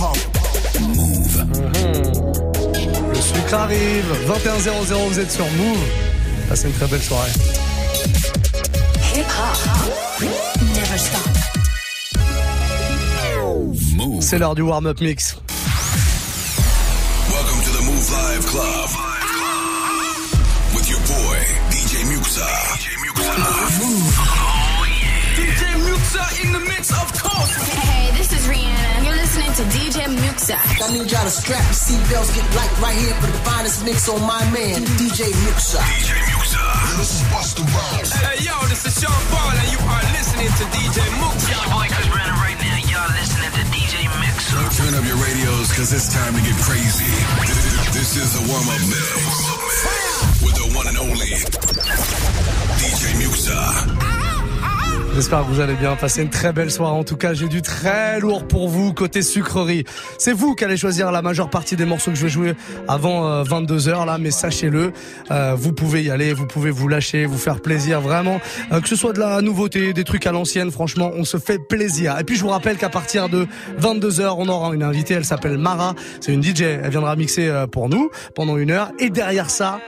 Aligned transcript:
Move. 0.00 1.44
Le 3.12 3.20
sucre 3.20 3.54
arrive. 3.54 4.06
21.00, 4.26 5.08
vous 5.10 5.20
êtes 5.20 5.30
sur 5.30 5.44
Move. 5.44 5.78
Passez 6.48 6.68
une 6.68 6.72
très 6.72 6.86
belle 6.86 7.02
soirée. 7.02 7.30
C'est 14.20 14.38
l'heure 14.38 14.54
du 14.54 14.62
warm-up 14.62 15.00
mix. 15.02 15.36
Welcome 17.28 17.60
to 17.62 17.70
the 17.70 17.82
Move 17.84 18.10
Live 18.10 18.46
Club. 18.46 18.90
With 20.74 20.88
your 20.88 21.00
boy, 21.00 21.36
DJ 21.70 22.04
Muxa. 22.06 22.46
DJ 22.78 22.96
Muxa. 23.04 23.32
DJ 25.36 25.62
Muxa 25.84 26.24
in 26.42 26.52
the 26.52 26.60
mix, 26.60 26.90
of 26.90 27.22
course. 27.22 27.54
Hey, 27.68 28.10
this 28.16 28.32
is 28.32 28.46
Rihanna. 28.48 28.99
You're 29.30 29.46
listening 29.46 29.54
to 29.62 29.78
DJ 29.78 29.98
Muxxa. 30.26 30.58
I 30.58 30.90
need 30.90 31.06
y'all 31.06 31.22
to 31.22 31.30
strap 31.30 31.62
your 31.62 31.78
seatbelts, 31.78 32.34
get 32.34 32.42
light 32.58 32.74
right 32.82 32.98
here 32.98 33.14
for 33.22 33.30
the 33.30 33.38
finest 33.46 33.84
mix 33.84 34.08
on 34.08 34.18
my 34.26 34.42
man, 34.50 34.82
DJ 34.98 35.30
Muxxa. 35.46 35.78
DJ 35.86 36.18
Muxxa. 36.34 36.58
This 36.98 37.14
is 37.14 37.22
Busta 37.30 37.62
Rhymes. 37.62 38.10
Hey, 38.10 38.42
yo, 38.42 38.58
this 38.66 38.82
is 38.90 38.98
Sean 38.98 39.14
Paul, 39.30 39.54
and 39.54 39.70
you 39.70 39.78
are 39.86 40.02
listening 40.18 40.50
to 40.50 40.64
DJ 40.74 40.98
Muxxa. 41.22 41.46
Yo, 41.46 41.62
boy, 41.70 41.86
Chris 41.94 42.10
Brennan 42.10 42.34
right 42.42 42.58
now. 42.58 42.74
Y'all 42.90 43.12
listening 43.14 43.54
to 43.54 43.62
DJ 43.70 44.10
Mix. 44.18 44.50
Turn 44.74 44.98
up 44.98 45.06
your 45.06 45.20
radios, 45.22 45.70
cause 45.78 45.94
it's 45.94 46.10
time 46.10 46.34
to 46.34 46.42
get 46.42 46.58
crazy. 46.66 47.06
This 47.94 48.18
is 48.18 48.34
the 48.34 48.42
warm-up 48.50 48.82
mix. 48.90 50.42
With 50.42 50.58
the 50.58 50.74
one 50.74 50.90
and 50.90 50.98
only 50.98 51.38
DJ 52.82 53.14
Muxxa. 53.22 53.54
Ah. 53.54 54.19
J'espère 55.12 55.40
que 55.40 55.50
vous 55.50 55.60
allez 55.60 55.74
bien 55.74 55.96
passer 55.96 56.22
une 56.22 56.30
très 56.30 56.52
belle 56.52 56.70
soirée. 56.70 56.96
En 56.96 57.02
tout 57.02 57.16
cas, 57.16 57.34
j'ai 57.34 57.48
du 57.48 57.62
très 57.62 58.20
lourd 58.20 58.46
pour 58.46 58.68
vous 58.68 58.92
côté 58.94 59.22
sucrerie. 59.22 59.84
C'est 60.18 60.32
vous 60.32 60.54
qui 60.54 60.64
allez 60.64 60.76
choisir 60.76 61.10
la 61.10 61.20
majeure 61.20 61.50
partie 61.50 61.74
des 61.74 61.84
morceaux 61.84 62.12
que 62.12 62.16
je 62.16 62.22
vais 62.22 62.30
jouer 62.30 62.54
avant 62.86 63.42
22h 63.42 64.06
là, 64.06 64.18
mais 64.18 64.30
sachez-le, 64.30 64.92
euh, 65.30 65.54
vous 65.56 65.72
pouvez 65.72 66.04
y 66.04 66.10
aller, 66.10 66.32
vous 66.32 66.46
pouvez 66.46 66.70
vous 66.70 66.86
lâcher, 66.86 67.26
vous 67.26 67.38
faire 67.38 67.60
plaisir 67.60 68.00
vraiment. 68.00 68.40
Euh, 68.72 68.80
que 68.80 68.88
ce 68.88 68.96
soit 68.96 69.12
de 69.12 69.18
la 69.18 69.42
nouveauté, 69.42 69.92
des 69.92 70.04
trucs 70.04 70.26
à 70.26 70.32
l'ancienne, 70.32 70.70
franchement, 70.70 71.10
on 71.14 71.24
se 71.24 71.38
fait 71.38 71.58
plaisir. 71.58 72.16
Et 72.18 72.24
puis 72.24 72.36
je 72.36 72.42
vous 72.42 72.48
rappelle 72.48 72.76
qu'à 72.76 72.88
partir 72.88 73.28
de 73.28 73.46
22h, 73.80 74.34
on 74.38 74.48
aura 74.48 74.74
une 74.74 74.84
invitée, 74.84 75.14
elle 75.14 75.24
s'appelle 75.24 75.58
Mara, 75.58 75.94
c'est 76.20 76.32
une 76.32 76.42
DJ, 76.42 76.62
elle 76.62 76.90
viendra 76.90 77.16
mixer 77.16 77.48
euh, 77.48 77.66
pour 77.66 77.88
nous 77.88 78.10
pendant 78.34 78.56
une 78.56 78.70
heure. 78.70 78.92
Et 79.00 79.10
derrière 79.10 79.50
ça, 79.50 79.80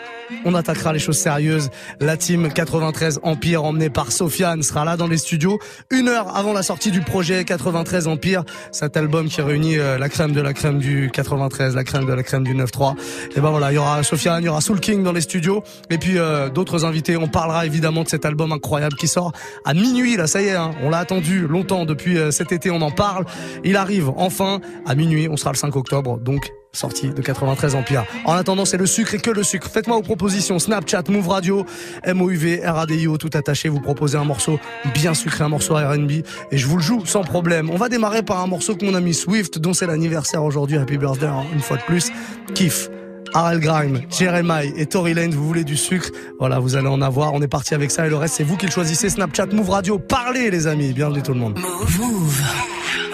on 0.44 0.54
attaquera 0.54 0.92
les 0.92 0.98
choses 0.98 1.18
sérieuses. 1.18 1.70
La 2.00 2.16
team 2.16 2.52
93 2.52 3.20
Empire 3.22 3.64
emmenée 3.64 3.90
par 3.90 4.12
Sofiane 4.12 4.62
sera 4.62 4.84
là 4.84 4.96
dans 4.96 5.06
les 5.06 5.18
studios 5.18 5.58
une 5.90 6.08
heure 6.08 6.36
avant 6.36 6.52
la 6.52 6.62
sortie 6.62 6.90
du 6.90 7.00
projet 7.00 7.44
93 7.44 8.08
Empire, 8.08 8.44
cet 8.70 8.96
album 8.96 9.28
qui 9.28 9.40
réunit 9.40 9.78
euh, 9.78 9.98
la 9.98 10.08
crème 10.08 10.32
de 10.32 10.40
la 10.40 10.52
crème 10.52 10.78
du 10.78 11.10
93, 11.12 11.74
la 11.74 11.84
crème 11.84 12.06
de 12.06 12.12
la 12.12 12.22
crème 12.22 12.44
du 12.44 12.54
9-3. 12.54 12.94
Et 13.36 13.40
ben 13.40 13.50
voilà, 13.50 13.72
il 13.72 13.76
y 13.76 13.78
aura 13.78 14.02
Sofiane, 14.02 14.42
il 14.42 14.46
y 14.46 14.48
aura 14.48 14.60
Soul 14.60 14.80
King 14.80 15.02
dans 15.02 15.12
les 15.12 15.20
studios 15.20 15.62
et 15.90 15.98
puis 15.98 16.18
euh, 16.18 16.48
d'autres 16.48 16.84
invités. 16.84 17.16
On 17.16 17.28
parlera 17.28 17.66
évidemment 17.66 18.02
de 18.02 18.08
cet 18.08 18.24
album 18.24 18.52
incroyable 18.52 18.96
qui 18.96 19.08
sort 19.08 19.32
à 19.64 19.74
minuit 19.74 20.16
là, 20.16 20.26
ça 20.26 20.42
y 20.42 20.46
est, 20.46 20.56
hein, 20.56 20.72
on 20.82 20.90
l'a 20.90 20.98
attendu 20.98 21.46
longtemps 21.46 21.84
depuis 21.84 22.18
euh, 22.18 22.30
cet 22.30 22.52
été, 22.52 22.70
on 22.70 22.82
en 22.82 22.90
parle. 22.90 23.24
Il 23.64 23.76
arrive 23.76 24.10
enfin 24.16 24.60
à 24.86 24.94
minuit, 24.94 25.28
on 25.28 25.36
sera 25.36 25.52
le 25.52 25.56
5 25.56 25.74
octobre, 25.76 26.18
donc 26.18 26.52
sortie 26.74 27.10
de 27.10 27.20
93 27.20 27.74
Empire. 27.74 28.04
En 28.24 28.32
attendant, 28.32 28.64
c'est 28.64 28.78
le 28.78 28.86
sucre 28.86 29.14
et 29.14 29.18
que 29.18 29.30
le 29.30 29.42
sucre. 29.42 29.68
Faites-moi 29.68 29.98
vos 29.98 30.02
propositions. 30.02 30.58
Snapchat, 30.58 31.02
Move 31.10 31.28
Radio, 31.28 31.66
MOUV, 32.06 32.62
RADIO, 32.64 33.18
tout 33.18 33.28
attaché. 33.34 33.68
Vous 33.68 33.80
proposez 33.80 34.16
un 34.16 34.24
morceau 34.24 34.58
bien 34.94 35.12
sucré, 35.12 35.44
un 35.44 35.50
morceau 35.50 35.74
R&B. 35.74 36.22
Et 36.50 36.56
je 36.56 36.66
vous 36.66 36.78
le 36.78 36.82
joue 36.82 37.04
sans 37.04 37.24
problème. 37.24 37.68
On 37.68 37.76
va 37.76 37.90
démarrer 37.90 38.22
par 38.22 38.40
un 38.40 38.46
morceau 38.46 38.74
que 38.74 38.86
mon 38.86 38.94
ami 38.94 39.12
Swift, 39.12 39.58
dont 39.58 39.74
c'est 39.74 39.86
l'anniversaire 39.86 40.42
aujourd'hui. 40.42 40.78
Happy 40.78 40.96
birthday, 40.96 41.26
hein, 41.26 41.44
une 41.52 41.60
fois 41.60 41.76
de 41.76 41.82
plus. 41.82 42.10
Kiff. 42.54 42.88
Harel 43.34 43.60
Grime, 43.60 44.00
Jeremiah 44.10 44.70
et 44.76 44.84
Tory 44.84 45.14
Lane, 45.14 45.30
vous 45.30 45.46
voulez 45.46 45.64
du 45.64 45.74
sucre? 45.74 46.10
Voilà, 46.38 46.58
vous 46.58 46.76
allez 46.76 46.88
en 46.88 47.00
avoir. 47.00 47.32
On 47.32 47.40
est 47.40 47.48
parti 47.48 47.74
avec 47.74 47.90
ça 47.90 48.06
et 48.06 48.10
le 48.10 48.16
reste, 48.16 48.34
c'est 48.34 48.44
vous 48.44 48.58
qui 48.58 48.66
le 48.66 48.72
choisissez. 48.72 49.08
Snapchat, 49.08 49.46
Move 49.46 49.70
Radio, 49.70 49.98
parlez 49.98 50.50
les 50.50 50.66
amis. 50.66 50.92
Bienvenue 50.92 51.22
tout 51.22 51.32
le 51.32 51.40
monde. 51.40 51.58
Move. 51.58 52.42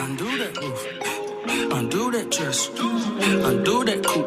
Undo 0.00 0.24
that 0.38 0.60
roof. 0.60 0.86
Undo 1.72 2.10
that 2.10 2.87
dress. 3.28 3.44
Undo 3.46 3.84
that 3.84 4.04
coupe. 4.04 4.26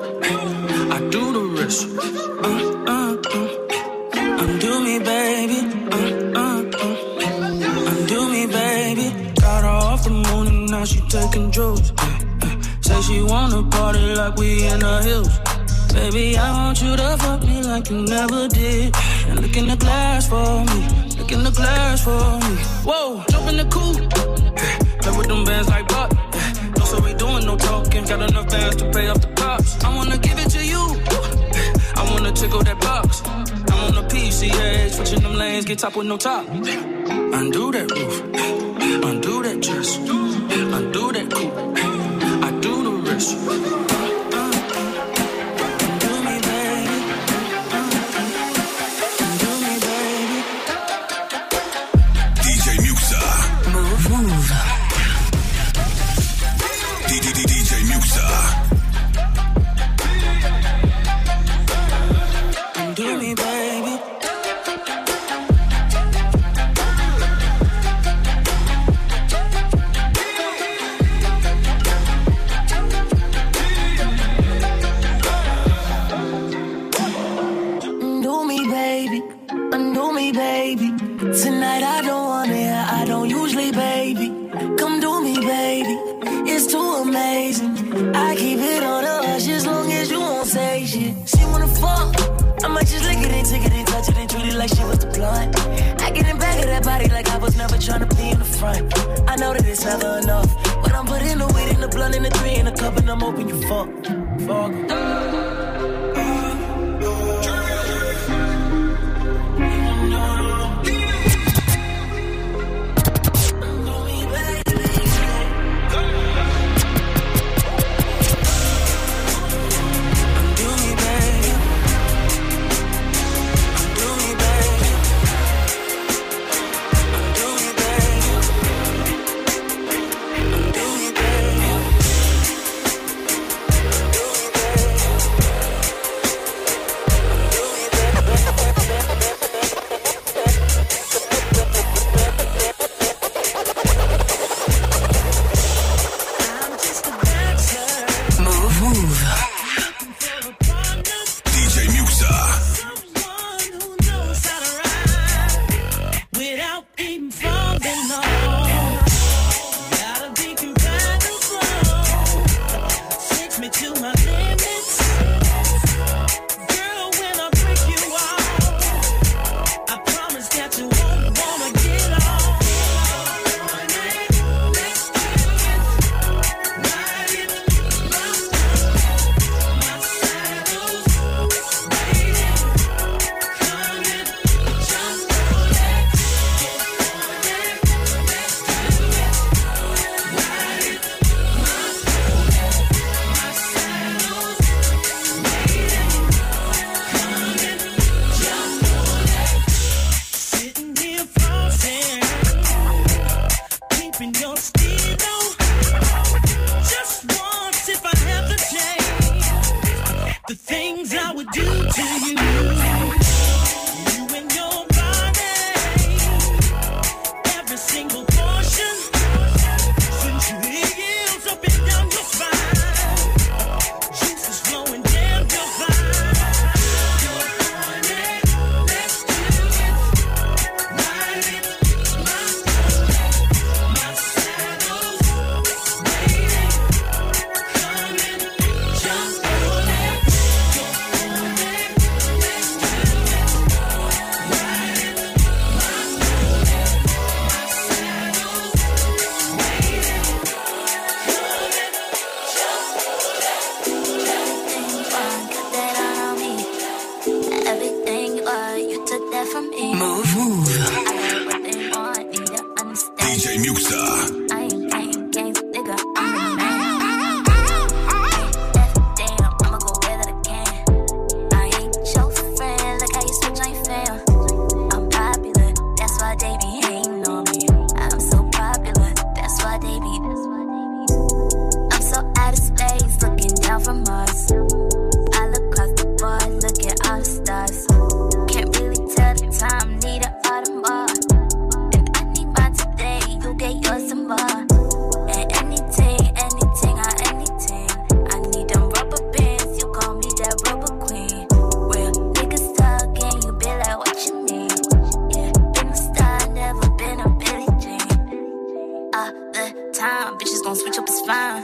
I 0.92 1.00
do 1.10 1.34
the 1.34 1.46
rest. 1.58 1.88
Uh, 1.98 2.60
uh, 2.88 3.18
uh. 3.36 4.44
Undo 4.44 4.84
me, 4.84 5.00
baby. 5.00 5.60
Uh, 5.92 6.40
uh, 6.40 6.64
uh. 6.84 7.92
Undo 7.92 8.30
me, 8.30 8.48
baby. 8.48 9.34
Got 9.40 9.64
her 9.64 9.70
off 9.70 10.04
the 10.04 10.10
moon 10.10 10.48
and 10.48 10.70
now 10.72 10.86
she 10.86 11.00
taking 11.08 11.52
drugs. 11.52 11.92
Uh, 11.98 12.20
uh. 12.44 12.62
Say 12.82 13.02
she 13.02 13.22
wanna 13.24 13.64
party 13.70 14.16
like 14.16 14.36
we 14.38 14.66
in 14.68 14.80
the 14.80 15.02
hills. 15.04 15.40
Baby, 15.94 16.38
I 16.38 16.52
want 16.52 16.82
you 16.82 16.96
to 16.96 17.18
fuck 17.18 17.44
me 17.44 17.62
like 17.64 17.90
you 17.90 18.02
never 18.02 18.48
did. 18.48 18.96
And 19.28 19.42
look 19.42 19.58
in 19.58 19.68
the 19.68 19.76
glass 19.76 20.28
for 20.28 20.66
me. 20.66 20.80
Look 21.18 21.32
in 21.32 21.44
the 21.44 21.52
glass 21.52 22.04
for 22.04 22.40
me. 22.44 22.56
Whoa, 22.88 23.24
jump 23.30 23.50
in 23.50 23.58
the 23.58 23.66
coupe. 23.66 24.10
Play 25.02 25.18
with 25.18 25.28
them 25.28 25.44
bands 25.44 25.68
like. 25.70 25.92
No, 27.46 27.58
talking. 27.58 28.06
Got 28.06 28.30
enough 28.30 28.50
bands 28.50 28.76
to 28.78 28.92
pay 28.92 29.08
off 29.08 29.22
the 29.22 29.28
cops. 29.28 29.84
I 29.84 29.96
wanna 29.96 30.18
give 30.18 30.38
it 30.38 30.50
to 30.52 30.66
you. 30.66 30.80
I 31.96 32.08
wanna 32.12 32.32
tickle 32.32 32.64
that 32.64 32.80
box. 32.80 33.22
I'm 33.26 33.80
on 33.86 33.96
the 33.96 34.04
PCA, 34.04 34.90
switching 34.90 35.22
them 35.22 35.36
lanes, 35.36 35.66
get 35.66 35.80
top 35.80 35.96
with 35.96 36.08
no 36.08 36.18
top. 36.18 36.48
Undo 37.40 37.72
that 37.72 37.92
roof. 37.92 38.22
Undo 39.06 39.44
that 39.44 39.62
dress. 39.62 39.98
Undo 39.98 41.12
that 41.12 41.32
coupe. 41.32 41.54
I 42.44 42.52
do 42.60 42.84
the 42.84 43.12
rest. 43.12 44.21
Just 92.86 93.06
lick 93.06 93.20
it 93.20 93.32
and 93.32 93.48
take 93.48 93.66
it 93.66 93.72
and 93.72 93.88
touch 93.88 94.10
it 94.10 94.18
and 94.18 94.30
treat 94.30 94.46
it 94.46 94.56
like 94.56 94.70
she 94.70 94.84
was 94.84 95.00
the 95.00 95.08
blunt. 95.08 95.56
I 96.02 96.12
get 96.12 96.28
in 96.28 96.38
back 96.38 96.60
of 96.60 96.66
that 96.66 96.84
body 96.84 97.08
like 97.10 97.30
I 97.30 97.38
was 97.38 97.56
never 97.56 97.78
trying 97.78 98.08
to 98.08 98.16
be 98.16 98.30
in 98.30 98.40
the 98.40 98.46
front. 98.46 98.92
I 99.30 99.36
know 99.36 99.54
that 99.54 99.66
it's 99.66 99.86
never 99.86 100.20
enough. 100.20 100.52
But 100.82 100.94
I'm 100.94 101.06
putting 101.06 101.38
the 101.38 101.48
weed 101.48 101.70
in 101.74 101.80
the 101.80 101.88
blunt 101.88 102.16
in 102.16 102.24
the 102.24 102.32
three 102.32 102.56
in 102.56 102.66
the 102.66 102.72
cup 102.72 102.98
and 102.98 103.10
I'm 103.10 103.20
hoping 103.20 103.50
you 103.50 103.62
fuck. 103.68 103.90
Fuck. 104.48 105.71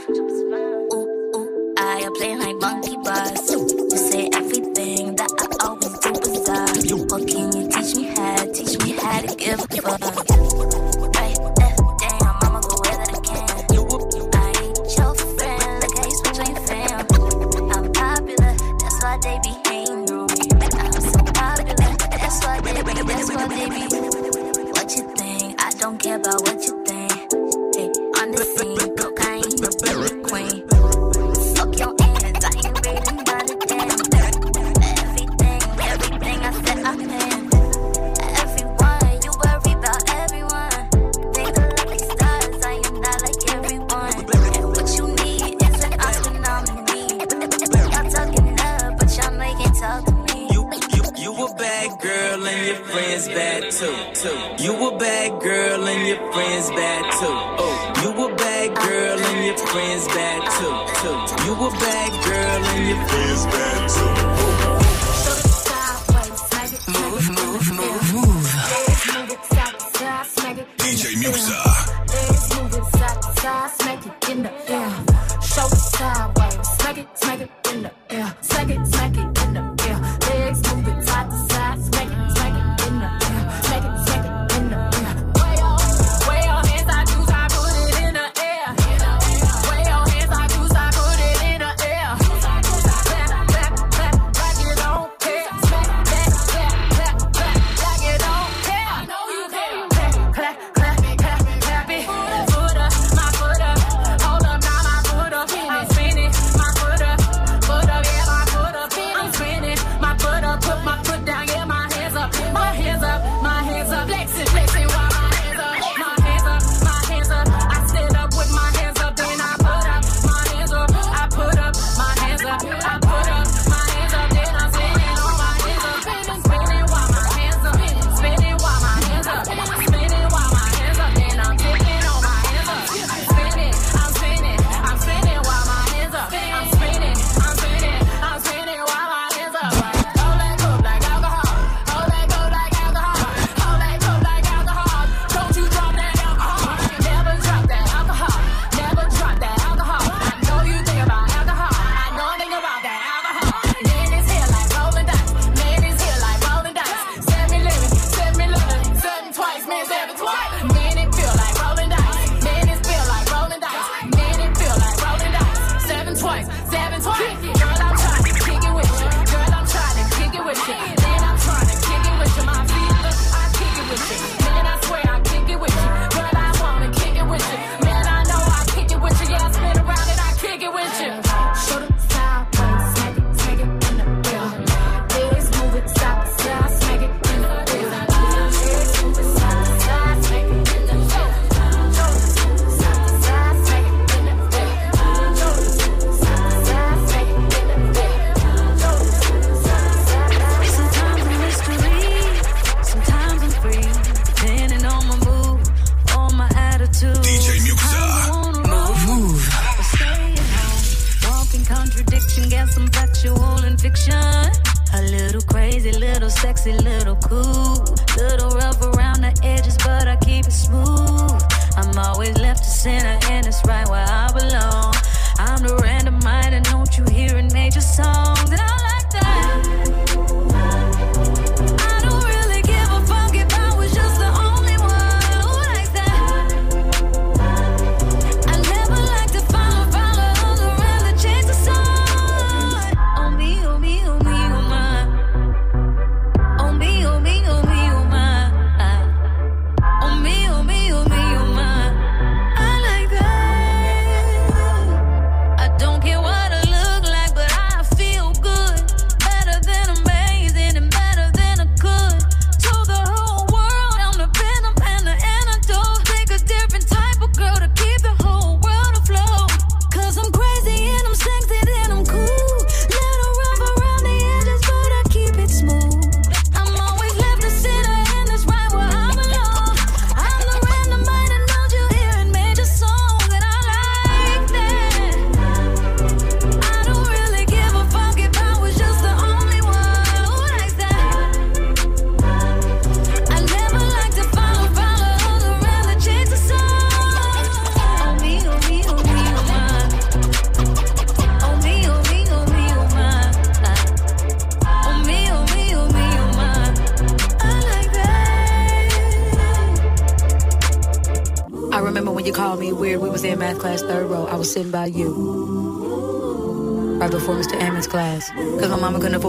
just 0.08 0.44
fine. 0.50 0.88
Ooh, 0.94 1.08
ooh, 1.36 1.74
I 1.78 2.10
play 2.16 2.36
like 2.38 2.47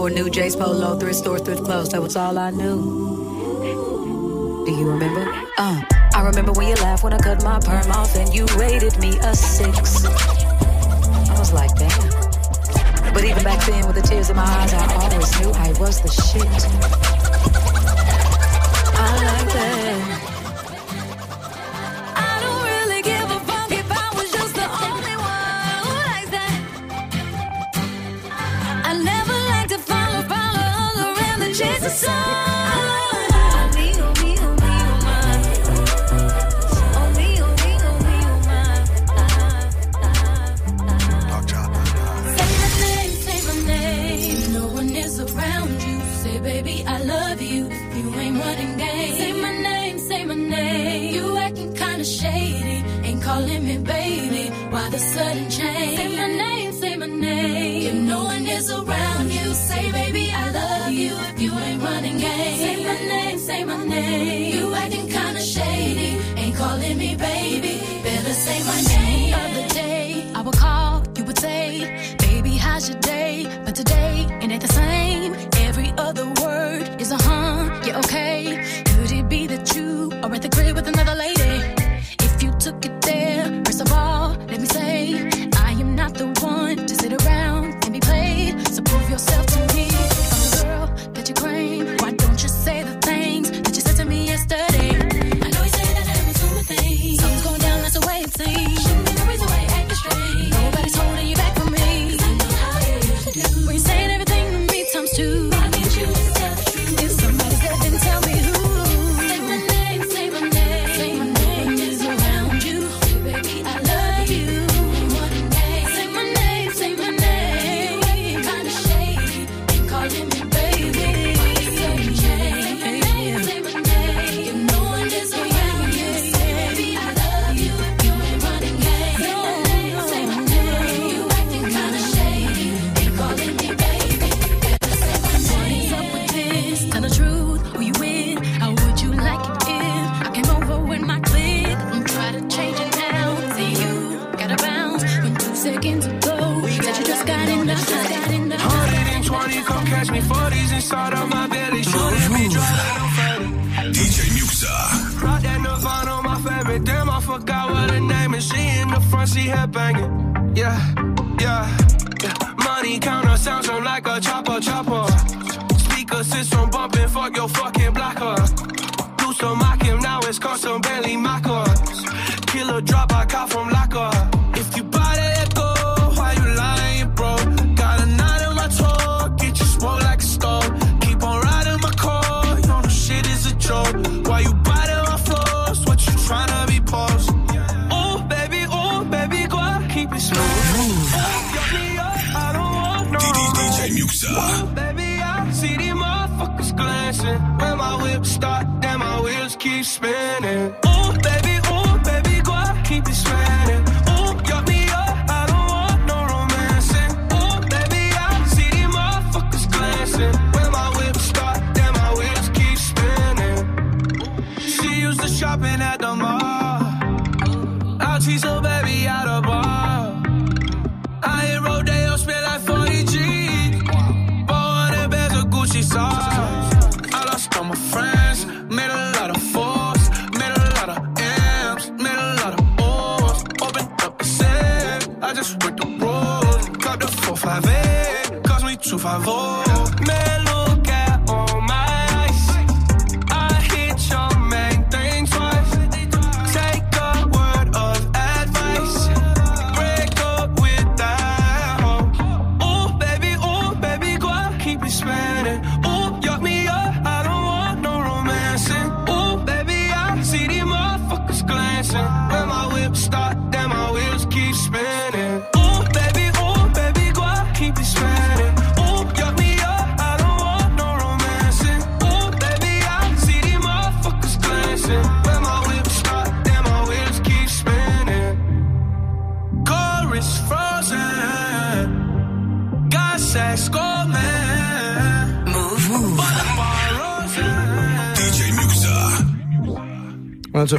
More 0.09 0.23
new 0.23 0.29
J's 0.31 0.55
Polo, 0.55 0.97
thrift 0.97 1.19
store, 1.19 1.37
thrift 1.37 1.65
clothes. 1.65 1.89
That 1.89 2.01
was 2.01 2.15
all 2.15 2.39
I 2.39 2.49
knew. 2.49 4.63
Do 4.65 4.71
you 4.71 4.89
remember? 4.89 5.21
Uh, 5.55 5.83
I 6.15 6.25
remember 6.25 6.51
when 6.53 6.67
you 6.67 6.73
laughed 6.75 7.03
when 7.03 7.13
I 7.13 7.19
cut 7.19 7.43
my 7.43 7.59
perm 7.59 7.91
off 7.91 8.15
and 8.15 8.33
you 8.33 8.47
rated 8.57 8.97
me 8.97 9.19
a 9.19 9.35
six. 9.35 10.05
I 10.05 11.35
was 11.37 11.53
like, 11.53 11.75
damn. 11.75 13.13
But 13.13 13.23
even 13.23 13.43
back 13.43 13.63
then, 13.67 13.85
with 13.85 13.97
the 13.97 14.01
tears 14.01 14.31
in 14.31 14.35
my 14.35 14.43
eyes, 14.43 14.73
I 14.73 14.95
always 14.95 15.39
knew 15.41 15.51
I 15.51 15.73
was 15.79 16.01
the 16.01 16.09
shit. 16.09 16.98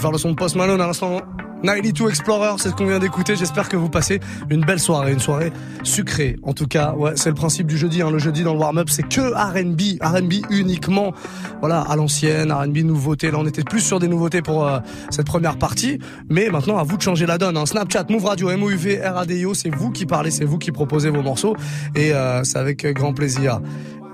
faire 0.01 0.13
le 0.13 0.19
son 0.19 0.31
de 0.31 0.37
Post 0.37 0.57
Malone 0.57 0.81
à 0.81 0.87
l'instant. 0.87 1.21
92 1.63 2.09
Explorer, 2.09 2.55
c'est 2.57 2.71
ce 2.71 2.75
qu'on 2.75 2.87
vient 2.87 2.99
d'écouter. 2.99 3.37
J'espère 3.37 3.69
que 3.69 3.77
vous 3.77 3.91
passez 3.91 4.19
une 4.49 4.63
belle 4.63 4.79
soirée, 4.79 5.13
une 5.13 5.21
soirée 5.21 5.53
sucrée. 5.83 6.39
En 6.43 6.55
tout 6.55 6.67
cas, 6.67 6.95
ouais, 6.95 7.13
c'est 7.17 7.29
le 7.29 7.35
principe 7.35 7.67
du 7.67 7.77
jeudi. 7.77 8.01
Hein. 8.01 8.11
Le 8.11 8.19
jeudi 8.19 8.43
dans 8.43 8.55
le 8.55 8.59
warm-up, 8.59 8.89
c'est 8.89 9.07
que 9.07 9.21
R&B, 9.21 10.03
R&B 10.03 10.51
uniquement. 10.51 11.13
Voilà, 11.61 11.83
à 11.83 11.97
l'ancienne, 11.97 12.51
R&B 12.51 12.79
nouveauté. 12.79 13.31
Là, 13.31 13.39
on 13.41 13.47
était 13.47 13.63
plus 13.63 13.81
sur 13.81 13.99
des 13.99 14.09
nouveautés 14.09 14.41
pour 14.41 14.67
euh, 14.67 14.79
cette 15.11 15.27
première 15.27 15.59
partie, 15.59 15.99
mais 16.31 16.49
maintenant, 16.49 16.79
à 16.79 16.83
vous 16.83 16.97
de 16.97 17.03
changer 17.03 17.27
la 17.27 17.37
donne. 17.37 17.59
Hein. 17.59 17.67
Snapchat, 17.67 18.07
Move 18.09 18.25
Radio, 18.25 18.57
MOUV, 18.57 19.03
RADIO, 19.05 19.53
c'est 19.53 19.69
vous 19.69 19.91
qui 19.91 20.07
parlez, 20.07 20.31
c'est 20.31 20.47
vous 20.47 20.59
qui 20.59 20.73
proposez 20.73 21.11
vos 21.11 21.23
morceaux, 21.23 21.57
et 21.95 22.15
euh, 22.15 22.43
c'est 22.43 22.59
avec 22.59 22.87
grand 22.87 23.13
plaisir 23.13 23.61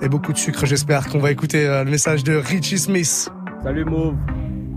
et 0.03 0.09
beaucoup 0.09 0.33
de 0.33 0.39
sucre. 0.39 0.67
J'espère 0.67 1.09
qu'on 1.09 1.21
va 1.21 1.31
écouter 1.31 1.65
euh, 1.65 1.85
le 1.85 1.91
message 1.93 2.25
de 2.25 2.35
Richie 2.35 2.79
Smith. 2.79 3.31
Salut 3.63 3.85
Mauve. 3.85 4.17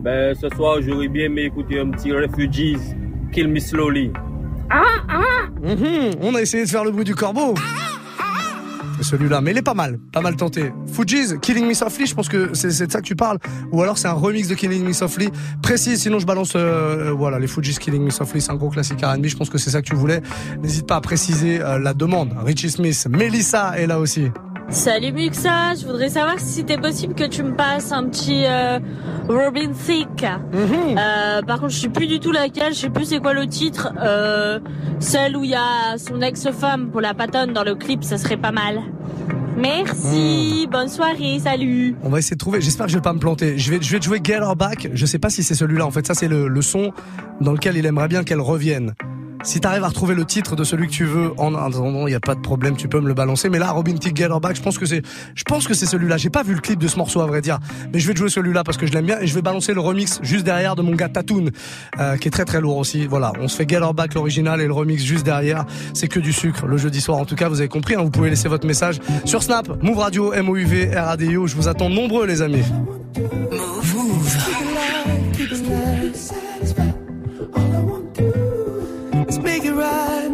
Ben, 0.02 0.34
ce 0.36 0.48
soir, 0.56 0.78
j'aurais 0.82 1.08
bien 1.08 1.26
aimé 1.26 1.44
écouter 1.44 1.80
un 1.80 1.90
petit 1.92 2.12
Refugees, 2.12 2.96
Kill 3.34 3.48
Me 3.50 3.60
Slowly. 3.60 4.12
Ah, 4.70 4.84
ah 5.10 5.24
Mhm, 5.62 6.12
On 6.22 6.36
a 6.36 6.42
essayé 6.42 6.64
de 6.64 6.70
faire 6.70 6.84
le 6.86 6.92
bruit 6.92 7.04
du 7.04 7.16
corbeau. 7.16 7.54
C'est 8.98 9.04
Celui-là, 9.16 9.40
mais 9.40 9.52
il 9.52 9.58
est 9.58 9.62
pas 9.62 9.74
mal, 9.74 9.98
pas 10.12 10.20
mal 10.20 10.36
tenté. 10.36 10.74
Fuji's, 10.92 11.38
Killing 11.42 11.66
Me 11.66 11.74
Softly, 11.74 12.06
je 12.06 12.14
pense 12.14 12.28
que 12.28 12.50
c'est 12.54 12.70
c'est 12.72 12.86
de 12.88 12.92
ça 12.92 13.00
que 13.00 13.06
tu 13.08 13.16
parles. 13.16 13.38
Ou 13.72 13.82
alors 13.82 13.98
c'est 13.98 14.10
un 14.10 14.14
remix 14.14 14.50
de 14.50 14.56
Killing 14.56 14.86
Me 14.86 14.92
Softly. 14.92 15.30
Précis, 15.62 15.98
sinon 15.98 16.20
je 16.20 16.26
balance, 16.26 16.54
euh, 16.56 17.08
euh, 17.08 17.12
voilà, 17.12 17.40
les 17.40 17.48
Fuji's 17.48 17.80
Killing 17.80 18.04
Me 18.04 18.10
Softly, 18.10 18.42
c'est 18.42 18.52
un 18.52 18.56
gros 18.56 18.70
classique 18.70 19.02
R&B, 19.02 19.28
je 19.28 19.38
pense 19.38 19.50
que 19.50 19.58
c'est 19.58 19.70
ça 19.70 19.82
que 19.82 19.88
tu 19.88 19.96
voulais. 19.96 20.22
N'hésite 20.62 20.86
pas 20.86 20.98
à 20.98 21.02
préciser 21.02 21.62
euh, 21.62 21.80
la 21.80 21.94
demande. 21.94 22.34
Richie 22.44 22.70
Smith, 22.70 23.08
Melissa 23.10 23.80
est 23.80 23.88
là 23.88 24.00
aussi. 24.00 24.32
Salut 24.70 25.12
Muxa, 25.14 25.74
je 25.76 25.86
voudrais 25.86 26.10
savoir 26.10 26.40
si 26.40 26.46
c'était 26.46 26.78
possible 26.78 27.16
que 27.16 27.24
tu 27.24 27.42
me 27.42 27.56
passes 27.56 27.92
un 27.92 28.08
petit 28.08 28.44
euh, 28.46 28.80
Robin 29.28 29.72
Thicke. 29.74 30.26
Euh, 30.54 31.42
par 31.42 31.60
contre, 31.60 31.74
je 31.74 31.80
sais 31.80 31.90
plus 31.90 32.06
du 32.06 32.20
tout 32.20 32.32
laquelle, 32.32 32.74
je 32.74 32.80
sais 32.80 32.90
plus 32.90 33.06
c'est 33.06 33.20
quoi 33.20 33.34
le 33.34 33.48
titre. 33.48 33.92
Euh, 34.00 34.60
celle 35.00 35.36
où 35.36 35.44
il 35.44 35.50
y 35.50 35.56
a 35.56 35.98
son 35.98 36.22
ex-femme 36.22 36.92
pour 36.92 37.02
la 37.02 37.16
patonne 37.16 37.52
dans 37.52 37.64
le 37.64 37.74
clip, 37.74 38.04
ça 38.04 38.20
serait 38.20 38.38
pas 38.38 38.52
mal. 38.52 38.82
Merci, 39.58 40.68
bonne 40.72 40.88
soirée, 40.88 41.40
salut. 41.40 41.96
On 42.04 42.10
va 42.10 42.20
essayer 42.20 42.36
de 42.36 42.40
trouver. 42.40 42.62
J'espère 42.62 42.86
que 42.86 42.92
je 42.92 42.98
vais 42.98 43.02
pas 43.02 43.14
me 43.14 43.20
planter. 43.20 43.58
Je 43.58 43.72
vais, 43.72 43.80
je 43.82 43.92
vais 43.92 44.00
te 44.00 44.06
jouer 44.06 44.22
Get 44.24 44.34
Her 44.36 44.56
Back. 44.56 44.90
Je 44.94 45.06
sais 45.06 45.20
pas 45.20 45.30
si 45.32 45.42
c'est 45.42 45.56
celui-là. 45.56 45.86
En 45.86 45.92
fait, 45.92 46.06
ça 46.06 46.14
c'est 46.14 46.28
le, 46.28 46.48
le 46.48 46.62
son 46.62 46.92
dans 47.42 47.52
lequel 47.52 47.76
il 47.76 47.86
aimerait 47.86 48.08
bien 48.08 48.24
qu'elle 48.24 48.40
revienne. 48.40 48.94
Si 49.44 49.62
t'arrives 49.62 49.84
à 49.84 49.88
retrouver 49.88 50.16
le 50.16 50.26
titre 50.26 50.56
de 50.56 50.64
celui 50.64 50.88
que 50.88 50.92
tu 50.92 51.06
veux 51.06 51.32
en 51.38 51.56
attendant, 51.56 52.08
il 52.08 52.12
y 52.12 52.16
a 52.16 52.20
pas 52.20 52.36
de 52.36 52.42
problème, 52.42 52.76
tu 52.76 52.88
peux 52.88 53.00
me 53.00 53.08
le 53.08 53.14
balancer. 53.14 53.50
Mais 53.50 53.58
là, 53.58 53.72
Robin 53.72 53.96
Thicke 53.96 54.18
Get 54.18 54.26
Her 54.26 54.40
Back, 54.40 54.58
je 54.58 54.62
pense 54.62 54.78
que 54.78 54.86
c'est, 54.86 55.02
je 55.34 55.44
pense 55.44 55.68
que 55.68 55.74
c'est 55.74 55.86
celui-là. 55.86 56.18
J'ai 56.18 56.30
pas 56.30 56.44
vu 56.44 56.54
le 56.54 56.60
clip 56.60 56.78
de 56.78 56.88
ce 56.88 56.98
morceau 56.98 57.22
à 57.22 57.26
vrai 57.26 57.42
dire, 57.42 57.58
mais 57.94 58.00
je 58.00 58.08
vais 58.08 58.14
te 58.14 58.20
jouer 58.20 58.30
celui-là 58.30 58.64
parce 58.64 58.78
que 58.78 58.86
je 58.86 58.92
l'aime 58.92 59.06
bien 59.06 59.20
et 59.20 59.28
je 59.28 59.34
vais 59.34 59.42
balancer 59.42 59.74
le 59.74 59.80
remix 59.80 60.20
juste 60.24 60.46
derrière 60.46 60.76
de 60.76 60.82
mon 60.82 60.94
gars 60.94 61.10
Tatoon, 61.10 61.50
euh, 62.00 62.18
qui 62.18 62.28
est 62.28 62.32
très 62.32 62.46
très 62.46 62.60
lourd 62.60 62.78
aussi. 62.78 63.08
Voilà, 63.08 63.32
on 63.40 63.48
se 63.48 63.56
fait 63.56 63.68
Get 63.68 63.78
Her 63.78 63.94
Back 63.94 64.14
l'original 64.14 64.62
et 64.62 64.68
le 64.68 64.74
remix 64.74 65.04
juste 65.04 65.26
derrière. 65.26 65.66
C'est 65.94 66.10
que 66.10 66.20
du 66.20 66.34
sucre 66.34 66.68
le 66.68 66.78
jeudi 66.78 67.00
soir. 67.00 67.18
En 67.18 67.26
tout 67.26 67.36
cas, 67.36 67.48
vous 67.48 67.60
avez 67.62 67.70
compris. 67.70 67.96
hein, 67.96 68.02
vous 68.04 68.12
pouvez 68.12 68.30
laisser 68.30 68.50
votre 68.50 68.68
message 68.68 69.00
sur 69.26 69.42
Snap, 69.42 69.82
Move 69.82 69.98
Radio, 69.98 70.34
M 70.34 70.50
O 70.50 70.58
U 70.58 70.66
V 70.66 70.92
R 70.96 71.08
A 71.10 71.18
D 71.18 71.28
I 71.28 71.38
O. 71.38 71.48
Je 71.48 71.56
vous 71.56 71.68
attends 71.68 71.90
nombreux 71.90 72.26
les 72.26 72.42
amis. 72.42 72.64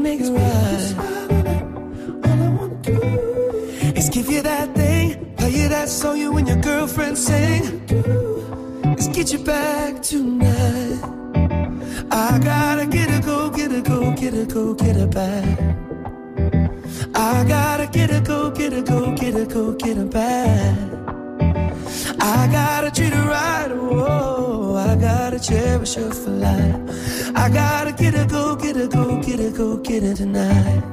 Make 0.06 0.22
it 0.22 0.30
right. 0.30 0.94
All 2.26 2.44
I 2.44 2.50
want 2.50 2.84
to 2.84 2.92
do 2.92 3.02
is 4.00 4.08
give 4.10 4.28
you 4.30 4.44
that 4.44 4.76
thing, 4.76 5.34
play 5.36 5.50
you 5.50 5.68
that 5.68 5.90
song 5.90 6.18
you 6.18 6.38
and 6.38 6.48
your 6.48 6.62
girlfriend 6.62 7.18
sing. 7.18 7.64
Let's 8.84 9.08
get 9.08 9.34
you 9.34 9.40
back 9.40 10.04
tonight. 10.04 11.00
I 12.12 12.40
gotta 12.52 12.86
get 12.86 13.10
a 13.18 13.20
go, 13.26 13.50
get 13.50 13.72
a 13.72 13.82
go, 13.82 14.14
get 14.22 14.36
a 14.36 14.46
go, 14.46 14.76
get 14.76 14.96
her 14.96 15.08
back. 15.08 15.60
I 17.16 17.44
gotta 17.56 17.88
get 17.88 18.12
a 18.12 18.22
go, 18.22 18.52
get 18.52 18.74
a 18.74 18.84
go, 18.84 19.16
get 19.16 19.34
a 19.36 19.46
go, 19.46 19.74
get 19.74 19.98
her 19.98 20.06
back. 20.06 21.15
I 22.20 22.48
gotta 22.52 22.92
treat 22.92 23.14
her 23.14 23.28
right, 23.28 23.72
whoa. 23.72 24.76
I 24.76 24.96
gotta 24.96 25.40
cherish 25.40 25.96
her 25.96 26.12
for 26.12 26.32
life. 26.32 27.36
I 27.36 27.50
gotta 27.50 27.92
get 27.92 28.14
her, 28.14 28.26
go, 28.26 28.56
get 28.56 28.76
her, 28.76 28.88
go, 28.88 29.22
get 29.22 29.40
her, 29.40 29.52
go, 29.52 29.78
get 29.78 30.04
her 30.04 30.14
tonight. 30.14 30.84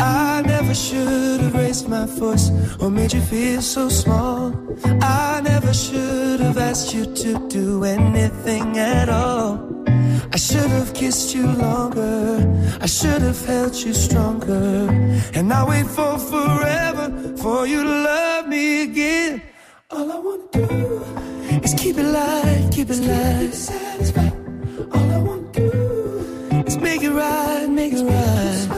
I 0.00 0.42
never 0.42 0.74
should 0.74 1.40
have 1.40 1.54
raised 1.54 1.88
my 1.88 2.06
voice 2.06 2.50
or 2.80 2.90
made 2.90 3.12
you 3.12 3.20
feel 3.20 3.62
so 3.62 3.88
small. 3.88 4.54
I 5.02 5.40
never 5.42 5.74
should 5.74 6.40
have 6.40 6.58
asked 6.58 6.94
you 6.94 7.04
to 7.06 7.48
do 7.48 7.84
anything 7.84 8.78
at 8.78 9.08
all. 9.08 9.68
I 10.32 10.36
should 10.36 10.70
have 10.70 10.94
kissed 10.94 11.34
you 11.34 11.46
longer. 11.46 12.78
I 12.80 12.86
should 12.86 13.22
have 13.22 13.44
held 13.46 13.74
you 13.74 13.92
stronger. 13.92 14.88
And 15.34 15.52
I 15.52 15.68
wait 15.68 15.86
for 15.86 16.18
forever 16.18 17.36
for 17.38 17.66
you 17.66 17.82
to 17.82 17.88
love 17.88 18.46
me 18.46 18.82
again. 18.82 19.42
All 19.90 20.12
I 20.12 20.18
wanna 20.18 20.42
do 20.52 21.60
is 21.64 21.72
keep 21.72 21.96
it 21.96 22.04
light, 22.04 22.68
keep 22.70 22.90
it 22.90 23.00
light. 23.00 23.54
All 24.92 25.10
I 25.10 25.18
wanna 25.18 25.50
do 25.50 26.64
is 26.66 26.76
make 26.76 27.02
it 27.02 27.10
right, 27.10 27.66
make 27.70 27.94
it 27.94 28.02
right. 28.02 28.68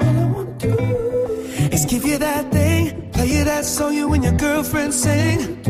All 0.00 0.18
I 0.18 0.24
wanna 0.34 0.54
do 0.58 0.74
is 1.70 1.84
give 1.84 2.06
you 2.06 2.16
that 2.16 2.50
thing, 2.50 3.10
play 3.12 3.26
you 3.26 3.44
that 3.44 3.66
song 3.66 3.92
you 3.92 4.10
and 4.14 4.24
your 4.24 4.32
girlfriend 4.32 4.94
sing. 4.94 5.62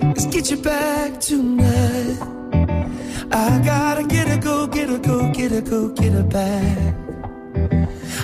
Let's 0.00 0.26
get 0.26 0.52
you 0.52 0.58
back 0.58 1.18
tonight. 1.18 2.16
I 3.32 3.60
gotta 3.64 4.04
get 4.04 4.28
her, 4.28 4.38
go, 4.38 4.68
get 4.68 4.88
her, 4.90 4.98
go, 4.98 5.32
get 5.32 5.50
her, 5.50 5.60
go, 5.60 5.88
get 5.88 6.12
her 6.12 6.22
back. 6.22 6.94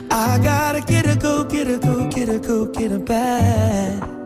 I 0.09 0.39
gotta 0.39 0.81
get 0.83 1.05
her, 1.07 1.17
go, 1.17 1.43
get 1.43 1.67
her, 1.67 1.79
go, 1.79 2.09
get 2.11 2.29
her, 2.29 2.39
go, 2.39 2.67
get 2.67 2.93
her 2.93 3.01
back. 3.01 4.20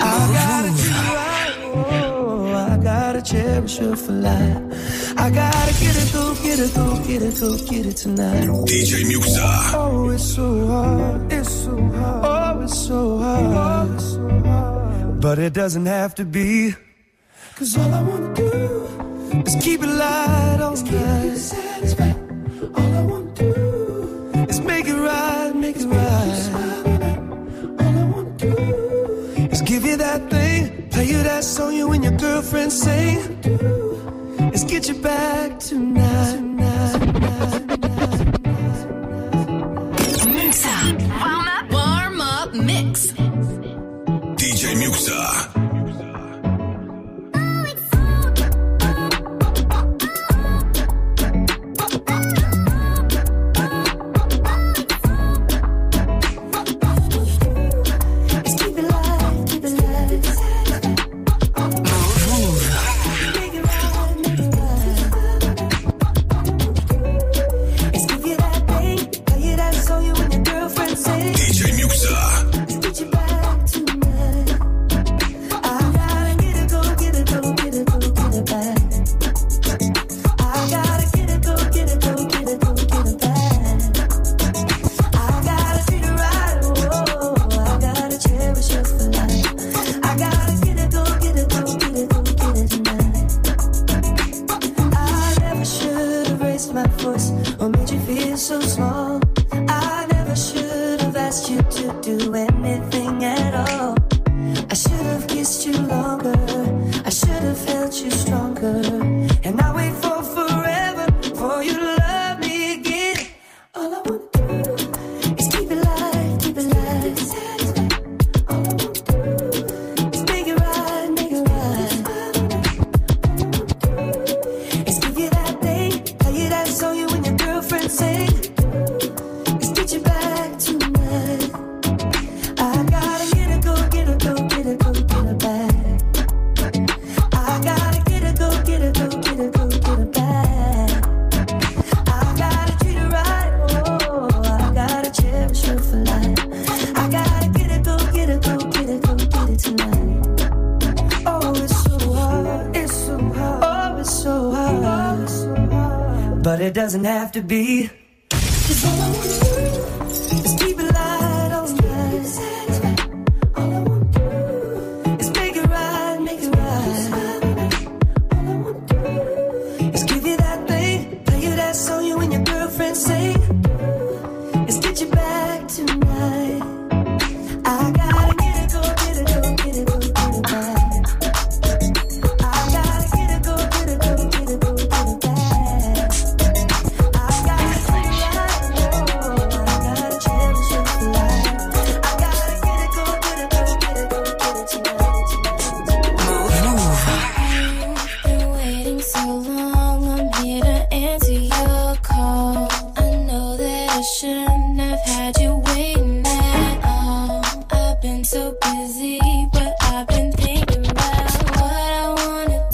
I 0.00 0.18
gotta 0.38 0.70
right, 1.16 1.54
oh, 1.64 2.52
I 2.54 2.76
gotta 2.78 3.22
cherish 3.22 3.78
her 3.78 3.96
for 3.96 4.12
life. 4.12 5.18
I 5.18 5.30
gotta 5.30 5.72
get 5.80 5.94
her, 5.96 6.12
go, 6.12 6.34
get 6.42 6.58
her, 6.58 6.68
go, 6.74 7.04
get 7.04 7.22
her, 7.22 7.32
go, 7.40 7.56
get 7.70 7.84
her 7.86 7.92
tonight. 7.92 8.44
DJ 8.70 9.04
Muxxa. 9.10 9.74
Oh, 9.74 10.10
it's 10.10 10.34
so 10.34 10.66
hard, 10.66 11.32
it's 11.32 11.50
so 11.50 11.76
hard, 11.76 12.24
oh, 12.24 12.62
it's 12.62 12.78
so 12.86 13.18
hard, 13.18 13.90
oh, 13.90 13.94
it's 13.94 14.04
so 14.12 14.28
hard. 14.48 15.20
But 15.20 15.38
it 15.38 15.52
doesn't 15.52 15.86
have 15.86 16.14
to 16.16 16.24
be, 16.24 16.74
cause 17.56 17.76
all 17.76 17.92
I 17.92 18.02
wanna 18.02 18.34
do 18.34 19.42
is 19.46 19.56
keep 19.62 19.82
it 19.82 19.86
light 19.86 20.58
all 20.60 20.76
night. 20.76 22.07
You 31.08 31.22
that 31.22 31.42
song 31.42 31.72
you 31.72 31.90
and 31.92 32.04
your 32.04 32.12
girlfriend 32.18 32.70
sing. 32.70 33.40
Let's 34.50 34.64
get 34.64 34.88
you 34.88 34.94
back 34.96 35.58
tonight. 35.58 36.36
Muxxa. 36.58 37.87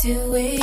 do 0.04 0.34
it. 0.34 0.53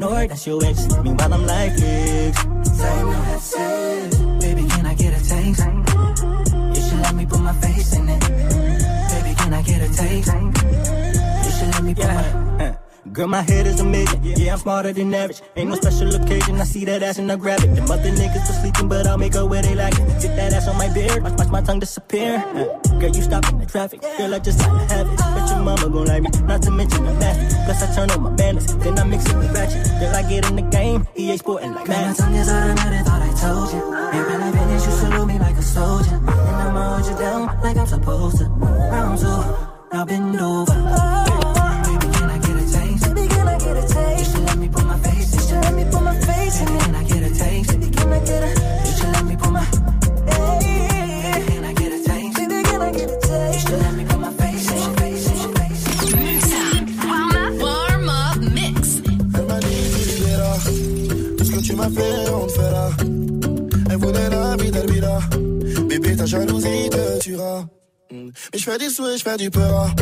ignore 0.00 0.22
it, 0.22 0.28
that's 0.28 0.46
your 0.46 0.64
ex. 0.64 0.88
Meanwhile, 1.02 1.34
I'm 1.34 1.46
like, 1.46 1.72
next 1.72 3.54
I 3.54 4.38
baby, 4.40 4.66
can 4.66 4.86
I 4.86 4.94
get 4.94 5.12
a 5.12 5.28
taste? 5.28 5.60
You 5.60 6.82
should 6.88 7.00
let 7.00 7.14
me 7.14 7.26
put 7.26 7.40
my 7.40 7.52
face 7.52 7.94
in 7.96 8.08
it. 8.08 8.20
Baby, 8.20 9.34
can 9.36 9.52
I 9.52 9.62
get 9.62 9.82
a 9.82 9.92
taste? 9.92 10.32
You 11.44 11.50
should 11.52 11.68
let 11.74 11.82
me 11.82 11.94
put 11.94 12.04
yeah. 12.04 12.16
my. 12.58 13.12
Girl, 13.12 13.26
my 13.26 13.42
head 13.42 13.66
is 13.66 13.80
a 13.80 13.84
million. 13.84 14.22
Yeah, 14.22 14.52
I'm 14.52 14.58
smarter 14.58 14.92
than 14.92 15.12
average. 15.12 15.42
Ain't 15.56 15.68
no 15.68 15.74
special 15.74 16.14
occasion. 16.14 16.60
I 16.60 16.64
see 16.64 16.84
that 16.84 17.02
ass 17.02 17.18
and 17.18 17.30
I 17.30 17.36
grab 17.36 17.60
it. 17.60 17.74
The 17.74 17.82
other 17.82 18.10
niggas 18.10 18.48
are 18.48 18.60
sleeping, 18.60 18.88
but 18.88 19.06
I'll 19.06 19.18
make 19.18 19.34
her 19.34 19.44
where 19.44 19.62
they 19.62 19.74
like 19.74 19.94
it. 19.94 20.22
Get 20.22 20.36
that 20.36 20.52
ass 20.52 20.68
on 20.68 20.78
my 20.78 20.88
beard. 20.94 21.22
Watch, 21.22 21.38
watch 21.38 21.48
my 21.48 21.60
tongue 21.60 21.80
disappear. 21.80 22.42
Uh. 22.54 22.79
Girl, 23.00 23.16
you 23.16 23.22
stop 23.22 23.48
in 23.48 23.58
the 23.58 23.64
traffic. 23.64 24.02
Girl, 24.02 24.34
I 24.34 24.38
just 24.40 24.58
gotta 24.58 24.94
have 24.94 25.06
it. 25.08 25.16
Bet 25.16 25.48
your 25.48 25.60
mama 25.60 25.88
gon' 25.88 26.04
like 26.04 26.22
me, 26.22 26.28
not 26.42 26.60
to 26.64 26.70
mention 26.70 27.02
the 27.02 27.14
last. 27.14 27.56
Plus, 27.64 27.82
I 27.82 27.94
turn 27.94 28.10
on 28.10 28.22
my 28.22 28.30
manners, 28.30 28.66
then 28.66 28.98
I 28.98 29.04
mix 29.04 29.24
it 29.24 29.36
with 29.38 29.54
ratchet. 29.54 29.86
Girl, 30.00 30.14
I 30.14 30.22
get 30.28 30.50
in 30.50 30.56
the 30.56 30.62
game, 30.62 31.06
EA 31.16 31.38
sporting 31.38 31.72
like 31.72 31.86
that. 31.86 32.08
My 32.08 32.12
tongue 32.12 32.34
is 32.34 32.48
automatic, 32.50 33.06
thought 33.06 33.22
I 33.22 33.32
told 33.40 33.72
you. 33.72 33.94
And 34.12 34.26
when 34.26 34.42
I 34.42 34.52
finish, 34.52 34.84
you 34.84 34.92
salute 34.92 35.26
me 35.26 35.38
like 35.38 35.56
a 35.56 35.62
soldier. 35.62 36.14
And 36.14 36.28
I'ma 36.28 36.96
hold 36.98 37.10
you 37.10 37.16
down 37.16 37.60
like 37.62 37.76
I'm 37.78 37.86
supposed 37.86 38.36
to. 38.36 38.44
Round 38.44 39.18
two, 39.18 39.96
now 39.96 40.04
bend 40.04 40.38
over. 40.38 41.19
Ta 66.20 66.26
jalousie 66.26 66.90
te 66.90 67.18
tuera. 67.18 67.64
Mais 68.12 68.58
je 68.58 68.64
fais 68.64 68.76
du 68.76 68.90
souhait, 68.90 69.16
je 69.16 69.22
fais 69.22 69.38
du 69.38 69.48
peur. 69.48 69.94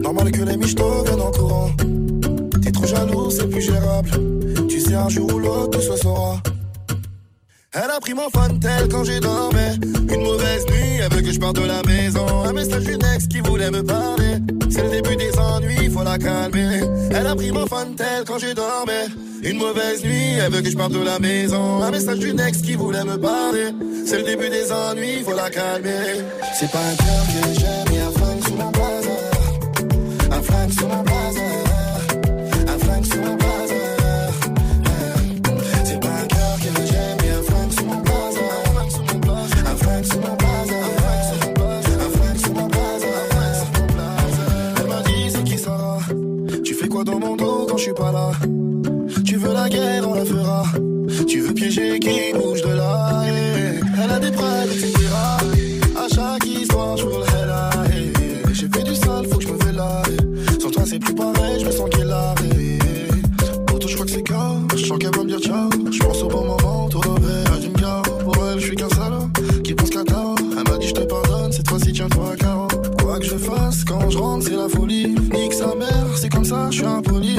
Normal 0.00 0.30
que 0.30 0.42
les 0.42 0.56
michtos 0.56 1.04
viennent 1.04 1.20
en 1.20 1.30
courant. 1.30 1.70
T'es 2.62 2.72
trop 2.72 2.86
jaloux, 2.86 3.30
c'est 3.30 3.48
plus 3.48 3.60
gérable. 3.60 4.10
Tu 4.68 4.80
sais, 4.80 4.94
un 4.94 5.10
jour 5.10 5.30
ou 5.34 5.38
l'autre, 5.38 5.78
tout 5.78 5.82
se 5.82 5.96
saura. 5.96 6.40
Elle 7.74 7.90
a 7.90 8.00
pris 8.00 8.14
mon 8.14 8.30
tel 8.58 8.88
quand 8.88 9.04
j'ai 9.04 9.20
dormi. 9.20 9.68
Une 10.10 10.22
mauvaise 10.22 10.64
nuit, 10.70 11.00
elle 11.02 11.12
veut 11.12 11.20
que 11.20 11.32
je 11.32 11.38
parte 11.38 11.56
de 11.56 11.66
la 11.66 11.82
maison. 11.82 12.26
Un 12.46 12.52
message 12.54 12.84
d'une 12.84 13.04
ex 13.14 13.26
qui 13.26 13.40
voulait 13.40 13.70
me 13.70 13.82
parler. 13.82 14.36
C'est 14.70 14.84
le 14.84 14.90
début 14.90 15.16
des 15.16 15.36
ennuis, 15.38 15.90
faut 15.90 16.02
la 16.02 16.16
calmer. 16.16 16.80
Elle 17.10 17.26
a 17.26 17.36
pris 17.36 17.52
mon 17.52 17.66
tel 17.94 18.24
quand 18.26 18.38
j'ai 18.38 18.54
dormi. 18.54 19.27
Une 19.42 19.58
mauvaise 19.58 20.04
nuit, 20.04 20.34
elle 20.40 20.52
veut 20.52 20.62
que 20.62 20.70
je 20.70 20.76
parte 20.76 20.92
de 20.92 21.02
la 21.02 21.18
maison. 21.18 21.82
Un 21.82 21.90
message 21.90 22.18
d'une 22.18 22.40
ex 22.40 22.60
qui 22.60 22.74
voulait 22.74 23.04
me 23.04 23.16
parler. 23.16 23.68
C'est 24.06 24.18
le 24.18 24.24
début 24.24 24.48
des 24.48 24.72
ennuis, 24.72 25.22
faut 25.24 25.34
la 25.34 25.50
calmer. 25.50 26.22
C'est 26.58 26.70
pas 26.70 26.78
un 26.78 26.96
cœur 26.96 27.24
que 27.26 27.60
j'aime, 27.60 27.96
y'a 27.96 28.06
un 28.06 28.10
flingue 28.12 28.44
sous 28.44 28.54
mon 28.54 28.70
bazar. 28.70 29.12
Un 30.30 30.42
flingue 30.42 30.72
sous 30.72 30.86
mon 30.86 31.02
bazar. 31.02 31.44
Un 32.66 32.78
flingue 32.78 33.04
sous 33.04 33.18
mon 33.18 33.34
bazar. 33.34 33.48
dans 47.04 47.20
mon 47.20 47.36
dos 47.36 47.66
quand 47.68 47.76
je 47.76 47.82
suis 47.84 47.92
pas 47.92 48.12
là? 48.12 48.32
La 49.52 49.68
guerre, 49.68 50.08
on 50.08 50.14
la 50.14 50.24
fera. 50.24 50.62
Tu 51.26 51.40
veux 51.40 51.54
piéger 51.54 51.98
qui 51.98 52.32
bouge 52.34 52.62
de 52.62 52.74
là. 52.74 53.22
Elle 53.26 54.10
a 54.10 54.18
des 54.18 54.30
bras, 54.30 54.64
etc. 54.64 54.92
À 55.96 56.08
chaque 56.14 56.46
histoire, 56.46 56.96
je 56.96 57.06
le 57.06 58.52
J'ai 58.52 58.68
fait 58.68 58.84
du 58.84 58.94
sale, 58.94 59.26
faut 59.30 59.38
que 59.38 59.44
je 59.44 59.48
me 59.48 59.58
fais 59.58 59.72
là. 59.72 60.02
Sans 60.60 60.70
toi, 60.70 60.82
c'est 60.86 60.98
plus 60.98 61.14
pareil, 61.14 61.60
je 61.60 61.66
me 61.66 61.70
sens 61.70 61.88
qu'elle 61.90 62.10
a. 62.10 62.34
Auto, 63.72 63.88
je 63.88 63.94
crois 63.94 64.06
que 64.06 64.12
c'est 64.12 64.22
calme. 64.22 64.68
Je 64.76 64.84
sens 64.84 64.98
qu'elle 64.98 65.16
va 65.16 65.22
me 65.24 65.28
dire 65.28 65.40
ciao. 65.40 65.70
Je 65.90 65.98
pense 65.98 66.22
au 66.22 66.28
bon 66.28 66.44
moment, 66.44 66.88
revers, 66.92 67.58
elle 67.62 67.70
me 67.70 67.78
garde. 67.78 68.22
Pour 68.22 68.36
elle, 68.46 68.60
je 68.60 68.66
suis 68.66 68.76
qu'un 68.76 68.88
salaud 68.90 69.28
qui 69.64 69.74
pense 69.74 69.90
qu'à 69.90 70.04
tard. 70.04 70.34
Elle 70.40 70.70
m'a 70.70 70.78
dit, 70.78 70.88
je 70.88 70.94
te 70.94 71.00
pardonne, 71.00 71.52
cette 71.52 71.68
fois-ci, 71.68 71.92
tiens-toi 71.92 72.32
à 72.32 72.36
carreau. 72.36 72.68
Quoi 73.02 73.18
que 73.18 73.24
je 73.24 73.36
fasse, 73.36 73.84
quand 73.84 74.10
je 74.10 74.18
rentre, 74.18 74.46
c'est 74.46 74.56
la 74.56 74.68
folie. 74.68 75.14
Nique 75.32 75.54
sa 75.54 75.74
mère, 75.74 76.06
c'est 76.16 76.28
comme 76.28 76.44
ça, 76.44 76.68
je 76.70 76.76
suis 76.76 76.86
impoli. 76.86 77.38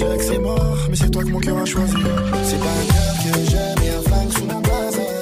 Sais 0.00 0.16
que 0.16 0.24
c'est 0.24 0.38
mort, 0.38 0.78
mais 0.88 0.96
c'est 0.96 1.10
toi 1.10 1.22
que 1.22 1.28
mon 1.28 1.40
cœur 1.40 1.58
a 1.58 1.64
choisi. 1.64 1.94
C'est 2.44 2.58
pas 2.58 2.64
un 2.64 2.86
cœur 2.92 3.34
que 3.34 3.50
j'aime 3.50 3.78
et 3.84 3.90
un 3.90 4.02
flingue 4.02 4.32
sous 4.32 4.44
mon 4.44 4.60
blazer. 4.60 5.20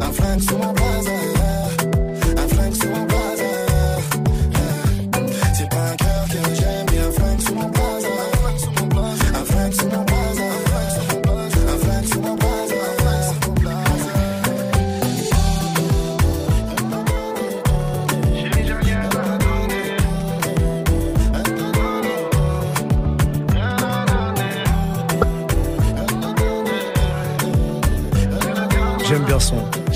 Un 0.00 0.12
flingue 0.12 0.40
sous 0.40 0.56
mon 0.56 0.72
blazer. 0.72 0.79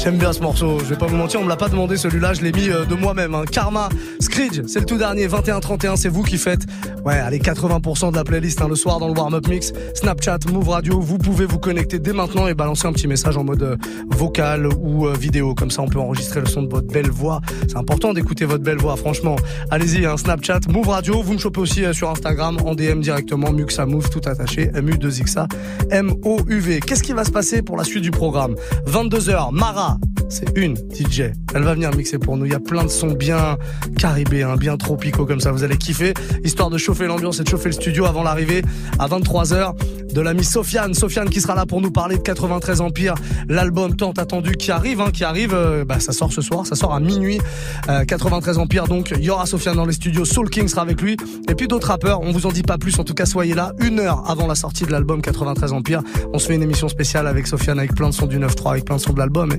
J'aime 0.05 0.19
bien 0.19 0.35
ce 0.35 0.41
morceau. 0.41 0.81
Je 0.81 0.85
vais 0.85 0.97
pas 0.97 1.07
vous 1.07 1.17
mentir, 1.17 1.41
on 1.41 1.45
me 1.45 1.49
l'a 1.49 1.57
pas 1.57 1.71
demandé 1.71 1.97
celui-là, 1.97 2.35
je 2.35 2.43
l'ai 2.43 2.53
mis 2.53 2.69
euh, 2.69 2.85
de 2.85 2.95
moi-même. 2.95 3.35
hein. 3.35 3.45
Karma, 3.51 3.89
Screech, 4.21 4.61
c'est 4.67 4.81
le 4.81 4.85
tout 4.85 4.99
dernier, 4.99 5.27
21-31, 5.27 5.97
c'est 5.97 6.11
vous 6.11 6.23
qui 6.23 6.37
faites. 6.37 6.67
Ouais, 7.07 7.15
allez, 7.15 7.39
80% 7.39 8.11
de 8.11 8.17
la 8.17 8.25
playlist 8.25 8.61
hein, 8.61 8.69
le 8.69 8.77
soir 8.77 8.99
dans 8.99 9.09
le 9.09 9.15
warm-up 9.15 9.49
mix. 9.49 9.73
Snapchat, 9.95 10.41
Move 10.53 10.69
Radio, 10.69 11.01
vous 11.01 11.17
pouvez 11.17 11.47
vous 11.47 11.59
connecter 11.59 11.99
dès 12.01 12.13
maintenant 12.13 12.47
et 12.49 12.53
balancer 12.55 12.87
un 12.87 12.93
petit 12.93 13.09
message 13.09 13.39
en 13.39 13.45
mode 13.45 13.63
euh, 13.63 13.77
vocal 14.09 14.67
ou 14.67 15.07
euh, 15.07 15.15
vidéo. 15.15 15.55
Comme 15.55 15.71
ça, 15.71 15.81
on 15.81 15.89
peut 15.89 15.99
enregistrer 15.99 16.41
le 16.41 16.47
son 16.47 16.63
de 16.65 16.71
votre 16.71 16.87
belle 16.87 17.11
voix. 17.11 17.41
C'est 17.67 17.79
important 17.79 18.13
d'écouter 18.13 18.45
votre 18.45 18.63
belle 18.63 18.79
voix, 18.79 18.97
franchement. 18.97 19.37
Allez-y, 19.71 20.05
hein, 20.05 20.19
Snapchat, 20.19 20.61
Move 20.69 20.89
Radio. 20.89 21.23
Vous 21.23 21.33
me 21.33 21.39
chopez 21.39 21.61
aussi 21.61 21.83
sur 21.95 22.11
Instagram, 22.11 22.59
en 22.67 22.75
DM 22.75 23.01
directement, 23.01 23.53
Muxa 23.53 23.87
Move, 23.87 24.11
tout 24.11 24.21
attaché, 24.27 24.67
MU2XA, 24.67 25.47
M-O-U-V. 25.91 26.81
Qu'est-ce 26.81 27.03
qui 27.03 27.15
va 27.15 27.25
se 27.25 27.31
passer 27.31 27.63
pour 27.63 27.79
la 27.79 27.85
suite 27.85 28.03
du 28.03 28.11
programme? 28.11 28.55
22h, 28.87 29.51
Mara, 29.53 29.94
c'est 30.29 30.57
une 30.57 30.77
DJ. 30.77 31.33
Elle 31.55 31.63
va 31.63 31.75
venir 31.75 31.95
mixer 31.95 32.19
pour 32.19 32.37
nous. 32.37 32.47
Il 32.47 32.53
y 32.53 32.55
a 32.55 32.61
plein 32.61 32.85
de 32.85 32.89
sons 32.89 33.13
bien 33.13 33.57
caribéens, 33.99 34.57
bien 34.57 34.77
tropicaux 34.77 35.27
comme 35.27 35.41
ça. 35.41 35.53
Vous 35.53 35.63
allez 35.63 35.77
kiffer. 35.77 36.15
Histoire 36.45 36.71
de 36.71 36.79
chauffer 36.79 37.07
l'ambiance 37.07 37.41
et 37.41 37.45
de 37.45 37.49
chauffer 37.49 37.67
le 37.67 37.73
studio 37.73 38.05
avant 38.05 38.23
l'arrivée 38.23 38.63
à 38.99 39.07
23h 39.07 39.75
de 40.13 40.21
l'ami 40.21 40.45
Sofiane. 40.45 40.95
Sofiane 40.95 41.29
qui 41.29 41.41
sera 41.41 41.55
là 41.55 41.67
pour 41.67 41.81
nous 41.81 41.91
parler 41.91 42.17
de 42.17 42.23
93 42.23 42.81
Empire, 42.81 43.15
l'album 43.49 43.97
tant 43.97 44.13
attendu 44.13 44.57
qui 44.57 44.71
arrive, 44.71 45.01
hein, 45.01 45.11
qui 45.13 45.25
arrive. 45.25 45.53
euh, 45.55 45.85
bah, 45.85 46.01
ça 46.01 46.13
sort 46.13 46.33
ce 46.33 46.41
soir, 46.41 46.67
ça 46.67 46.77
sort 46.77 46.95
à 46.95 47.01
minuit. 47.01 47.41
Euh, 47.89 48.05
93 48.05 48.59
Empire. 48.59 48.87
Donc 48.89 49.13
il 49.17 49.25
y 49.25 49.31
aura 49.31 49.47
Sofiane 49.47 49.77
dans 49.77 49.87
les 49.87 49.93
studios. 49.93 50.25
Soul 50.25 50.51
King 50.51 50.69
sera 50.69 50.83
avec 50.83 51.01
lui. 51.01 51.17
Et 51.49 51.55
puis 51.55 51.69
d'autres 51.69 51.89
rappeurs. 51.89 52.21
On 52.23 52.33
vous 52.33 52.47
en 52.47 52.53
dit 52.53 52.63
pas 52.63 52.79
plus. 52.79 52.99
En 52.99 53.05
tout 53.05 53.15
cas, 53.15 53.27
soyez 53.27 53.55
là 53.55 53.73
une 53.81 54.01
heure 54.01 54.29
avant 54.29 54.47
la 54.47 54.55
sortie 54.55 54.85
de 54.85 54.91
l'album 54.91 55.23
93 55.23 55.73
Empire. 55.73 56.03
On 56.33 56.39
se 56.39 56.47
fait 56.47 56.55
une 56.55 56.63
émission 56.63 56.89
spéciale 56.89 57.27
avec 57.27 57.47
Sofiane 57.47 57.79
avec 57.79 57.95
plein 57.95 58.09
de 58.09 58.15
sons 58.15 58.27
du 58.27 58.39
9-3, 58.39 58.71
avec 58.71 58.85
plein 58.85 58.97
de 58.97 59.01
sons 59.01 59.13
de 59.13 59.19
l'album. 59.19 59.53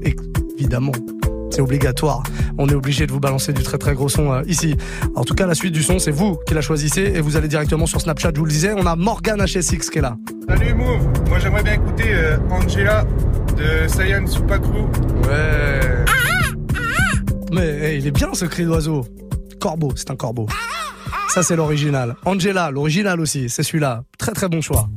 Évidemment. 0.57 0.91
C'est 1.51 1.61
obligatoire. 1.61 2.23
On 2.57 2.67
est 2.67 2.73
obligé 2.73 3.07
de 3.07 3.11
vous 3.11 3.19
balancer 3.19 3.53
du 3.53 3.63
très 3.63 3.77
très 3.77 3.93
gros 3.93 4.09
son 4.09 4.31
euh, 4.31 4.41
ici. 4.45 4.75
En 5.15 5.23
tout 5.23 5.35
cas, 5.35 5.45
la 5.45 5.55
suite 5.55 5.73
du 5.73 5.83
son, 5.83 5.99
c'est 5.99 6.11
vous 6.11 6.37
qui 6.45 6.53
la 6.53 6.61
choisissez 6.61 7.01
et 7.01 7.21
vous 7.21 7.37
allez 7.37 7.47
directement 7.47 7.85
sur 7.85 8.01
Snapchat. 8.01 8.31
Je 8.33 8.39
vous 8.39 8.45
le 8.45 8.51
disais, 8.51 8.73
on 8.75 8.85
a 8.85 8.95
Morgan 8.95 9.41
HSX 9.41 9.89
qui 9.89 9.99
est 9.99 10.01
là. 10.01 10.17
Salut 10.49 10.73
Move, 10.73 11.07
moi 11.29 11.39
j'aimerais 11.39 11.63
bien 11.63 11.73
écouter 11.73 12.13
euh, 12.13 12.37
Angela 12.51 13.05
de 13.57 13.87
Saiyan 13.87 14.27
Supakru. 14.27 14.81
Ouais. 15.23 16.05
Mais 17.53 17.67
hey, 17.67 17.99
il 17.99 18.07
est 18.07 18.11
bien 18.11 18.33
ce 18.33 18.45
cri 18.45 18.65
d'oiseau. 18.65 19.05
Corbeau, 19.59 19.93
c'est 19.95 20.11
un 20.11 20.15
corbeau. 20.15 20.47
Ça 21.29 21.41
c'est 21.41 21.55
l'original. 21.55 22.15
Angela, 22.25 22.69
l'original 22.69 23.19
aussi, 23.19 23.49
c'est 23.49 23.63
celui-là. 23.63 24.03
Très 24.17 24.33
très 24.33 24.49
bon 24.49 24.61
choix. 24.61 24.89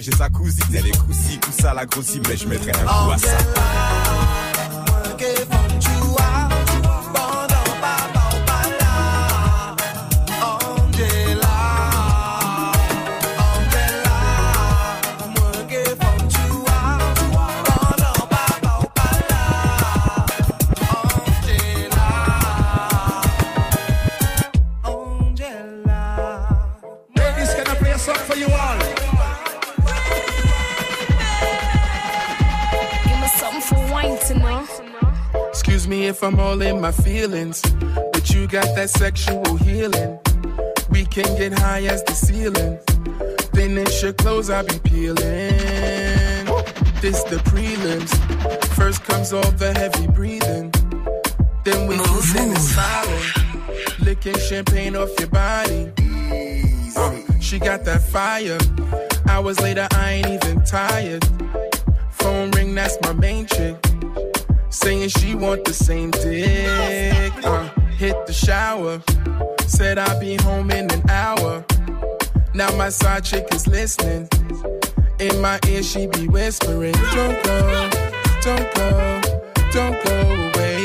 J'ai 0.00 0.12
sa 0.12 0.28
cousine. 0.28 0.64
Elle 0.74 0.86
est 0.86 0.98
coussi, 0.98 1.38
tout 1.38 1.52
la 1.74 1.86
grossit, 1.86 2.26
mais 2.28 2.36
je 2.36 2.48
mettrai 2.48 2.72
un 2.72 2.84
coup 2.84 3.12
à 3.12 3.18
ça. 3.18 4.53
All 36.54 36.62
in 36.62 36.80
my 36.80 36.92
feelings, 36.92 37.60
but 38.12 38.30
you 38.30 38.46
got 38.46 38.76
that 38.76 38.88
sexual 38.88 39.56
healing. 39.56 40.18
We 40.88 41.04
can 41.04 41.26
get 41.36 41.58
high 41.58 41.82
as 41.84 42.04
the 42.04 42.12
ceiling. 42.12 42.78
Finish 43.54 44.02
your 44.02 44.12
clothes, 44.12 44.50
I'll 44.50 44.64
be 44.64 44.78
peeling. 44.78 45.16
This 47.02 47.24
the 47.24 47.40
prelims. 47.50 48.12
First 48.76 49.02
comes 49.02 49.32
all 49.32 49.50
the 49.62 49.72
heavy 49.74 50.06
breathing. 50.06 50.70
Then 51.64 51.88
we 51.88 51.96
kiss 51.96 52.36
and 52.36 52.52
it's 52.52 52.68
silent. 52.78 54.00
Licking 54.00 54.38
champagne 54.38 54.94
off 54.94 55.10
your 55.18 55.30
body. 55.30 55.90
Uh, 56.96 57.40
she 57.40 57.58
got 57.58 57.84
that 57.84 58.02
fire. 58.02 58.58
Hours 59.28 59.60
later, 59.60 59.88
I 59.90 60.12
ain't 60.12 60.44
even 60.44 60.64
tired. 60.64 61.24
Phone 62.10 62.52
ring, 62.52 62.76
that's 62.76 62.96
my 63.02 63.12
main 63.12 63.46
chick. 63.46 63.83
Saying 64.74 65.08
she 65.10 65.36
want 65.36 65.64
the 65.64 65.72
same 65.72 66.10
dick. 66.10 67.32
Uh, 67.44 67.68
hit 67.96 68.26
the 68.26 68.32
shower. 68.32 69.00
Said 69.68 69.98
I'll 69.98 70.18
be 70.18 70.34
home 70.42 70.72
in 70.72 70.90
an 70.90 71.08
hour. 71.08 71.64
Now 72.54 72.74
my 72.76 72.88
side 72.88 73.24
chick 73.24 73.46
is 73.54 73.68
listening. 73.68 74.28
In 75.20 75.40
my 75.40 75.60
ear, 75.68 75.82
she 75.84 76.08
be 76.08 76.26
whispering, 76.26 76.92
Don't 77.14 77.44
go, 77.44 77.88
don't 78.42 78.74
go, 78.74 79.20
don't 79.70 80.04
go 80.04 80.50
away. 80.52 80.84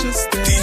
Just 0.00 0.30
stay, 0.30 0.57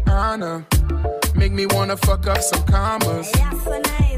Rihanna. 0.00 1.36
Make 1.36 1.52
me 1.52 1.66
wanna 1.66 1.96
fuck 1.96 2.26
up 2.26 2.42
some 2.42 2.64
commas. 2.64 3.30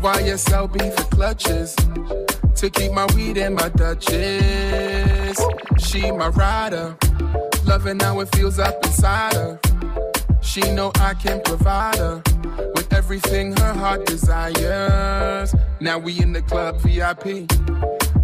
YSL 0.01 0.73
be 0.73 0.91
for 0.91 1.05
clutches. 1.15 1.75
To 2.57 2.71
keep 2.71 2.93
my 2.93 3.07
weed 3.15 3.37
in 3.37 3.55
my 3.55 3.69
Dutchess. 3.69 5.39
She 5.79 6.11
my 6.11 6.29
rider. 6.29 6.97
Loving 7.65 8.01
how 8.01 8.21
it 8.21 8.35
feels 8.35 8.59
up 8.59 8.85
inside 8.87 9.35
her. 9.35 9.61
She 10.41 10.63
know 10.63 10.93
I 10.97 11.13
can 11.15 11.43
provide 11.43 11.97
her 11.97 12.23
with 12.75 12.93
everything 12.93 13.55
her 13.57 13.75
heart 13.75 14.07
desires. 14.07 15.55
Now 15.81 15.99
we 15.99 16.19
in 16.21 16.33
the 16.33 16.43
club 16.43 16.81
VIP. 16.81 17.51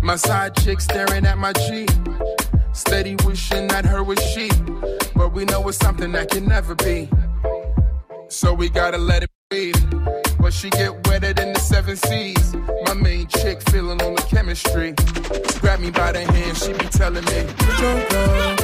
My 0.03 0.16
side 0.16 0.57
chick 0.57 0.80
staring 0.80 1.26
at 1.26 1.36
my 1.36 1.53
G. 1.53 1.86
Steady 2.72 3.16
wishing 3.26 3.68
that 3.68 3.84
her 3.84 4.03
was 4.03 4.22
she. 4.32 4.48
But 5.14 5.34
we 5.34 5.44
know 5.44 5.68
it's 5.68 5.76
something 5.76 6.12
that 6.12 6.30
can 6.30 6.46
never 6.46 6.74
be. 6.74 7.11
So 8.33 8.55
we 8.55 8.70
gotta 8.70 8.97
let 8.97 9.22
it 9.24 9.30
breathe. 9.51 9.76
But 10.41 10.55
she 10.55 10.70
get 10.70 11.07
wetter 11.07 11.35
than 11.35 11.53
the 11.53 11.61
seven 11.61 11.97
seas. 11.97 12.57
My 12.87 12.95
main 12.95 13.26
chick 13.26 13.61
feeling 13.68 14.01
on 14.01 14.14
the 14.14 14.22
chemistry. 14.22 14.95
Grab 15.61 15.80
me 15.80 15.91
by 15.91 16.12
the 16.12 16.20
hand, 16.20 16.57
she 16.57 16.72
be 16.72 16.87
telling 16.87 17.24
me, 17.26 17.45
Don't 17.78 18.09
go, 18.09 18.57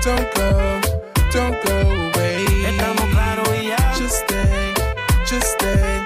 don't 0.00 0.34
go, 0.36 0.80
don't 1.32 1.64
go 1.66 1.76
away. 2.06 2.46
Just 3.98 4.24
stay, 4.24 4.74
just 5.26 5.58
stay. 5.58 6.04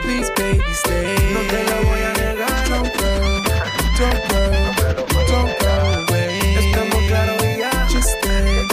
Please, 0.00 0.30
baby, 0.30 0.64
stay. 0.72 1.16
Don't 1.34 2.88
go, 2.96 3.12
don't 3.98 4.20
go, 4.30 4.42
don't 5.28 5.60
go 5.60 5.72
away. 6.08 6.40
Just 7.90 8.08
stay, 8.18 8.66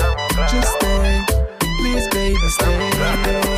just 0.49 0.71
stay. 0.77 1.25
Please, 1.81 2.07
baby, 2.07 2.47
stay. 2.47 3.48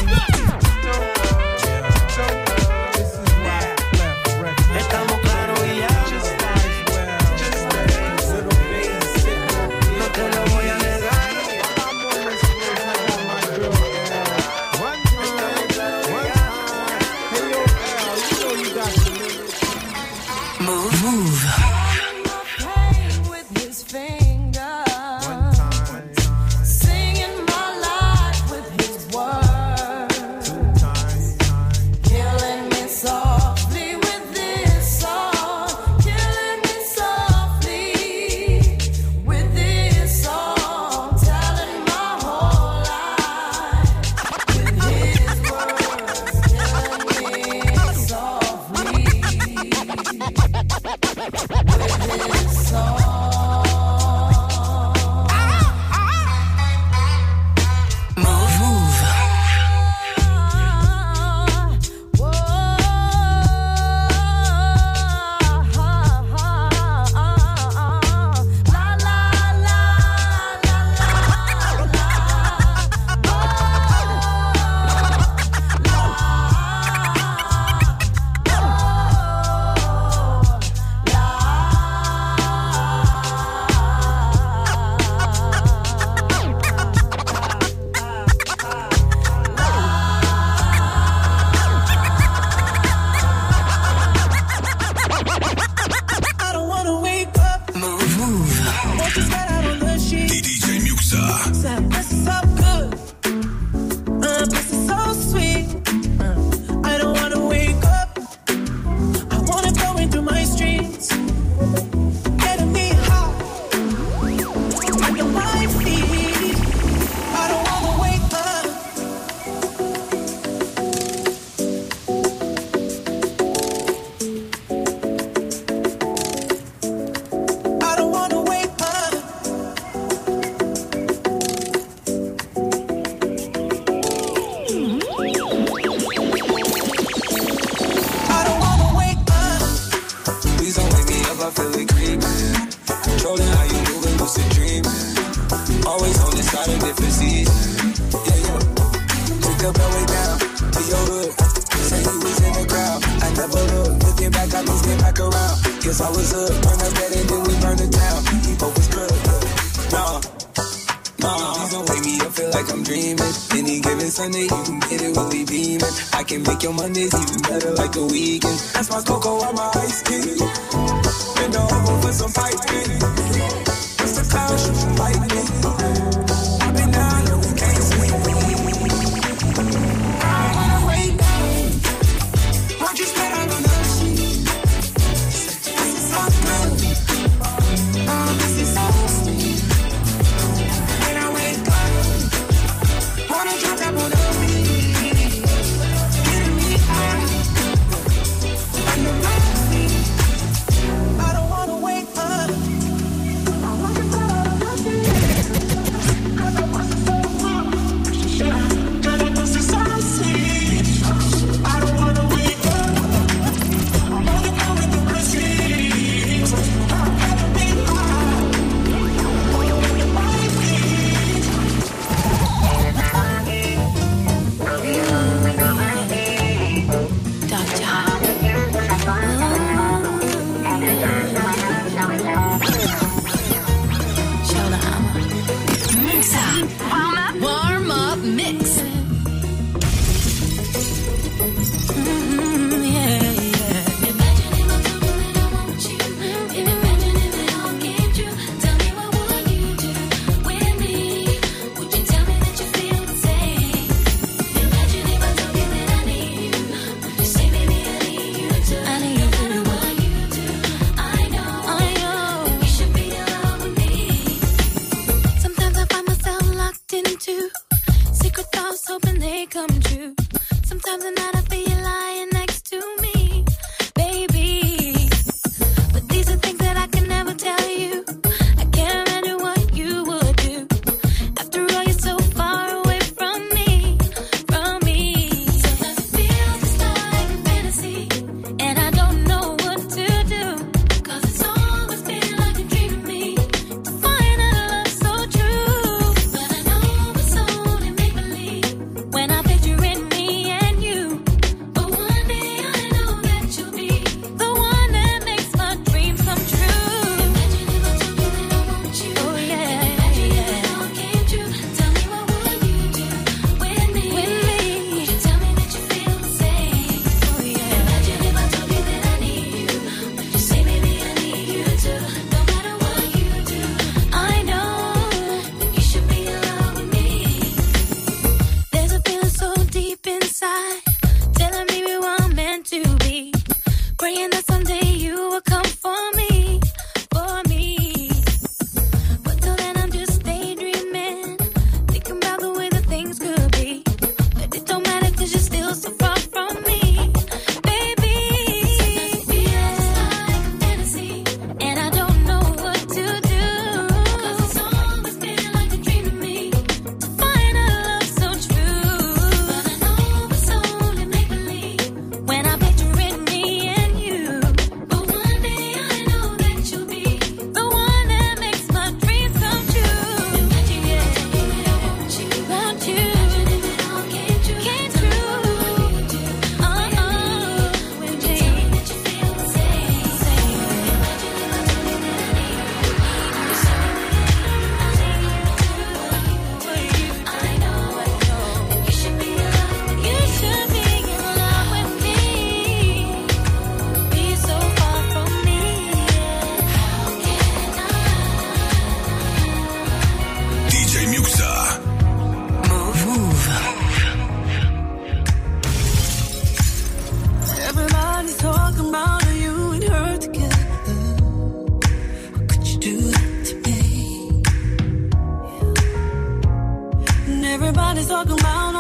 Everybody's 417.72 418.08
talking 418.10 418.34
about 418.34 418.71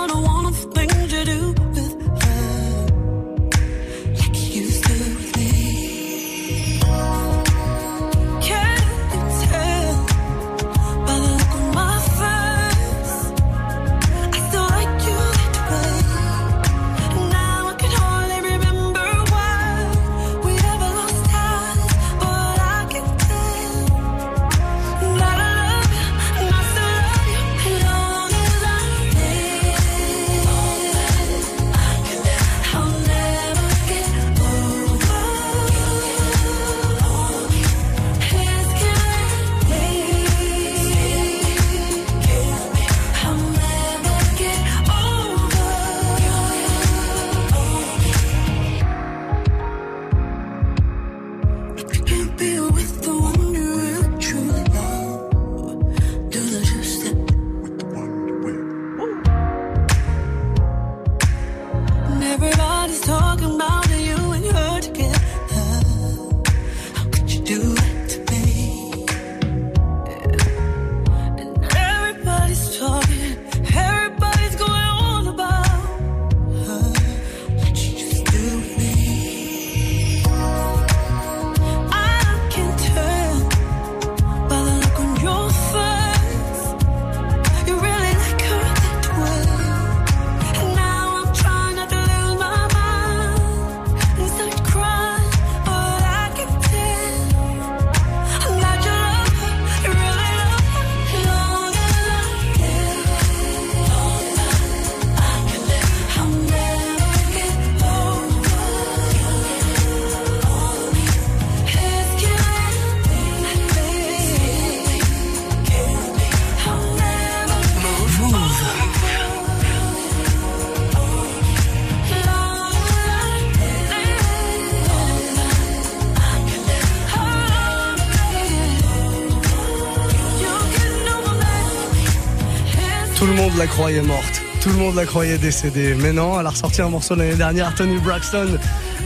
la 133.62 133.68
croyait 133.68 134.02
morte. 134.02 134.42
Tout 134.60 134.70
le 134.70 134.76
monde 134.76 134.96
la 134.96 135.06
croyait 135.06 135.38
décédée. 135.38 135.94
Mais 135.94 136.12
non, 136.12 136.40
elle 136.40 136.48
a 136.48 136.50
ressorti 136.50 136.82
un 136.82 136.90
morceau 136.90 137.14
l'année 137.14 137.36
dernière, 137.36 137.76
Tony 137.76 138.00
Braxton, 138.00 138.58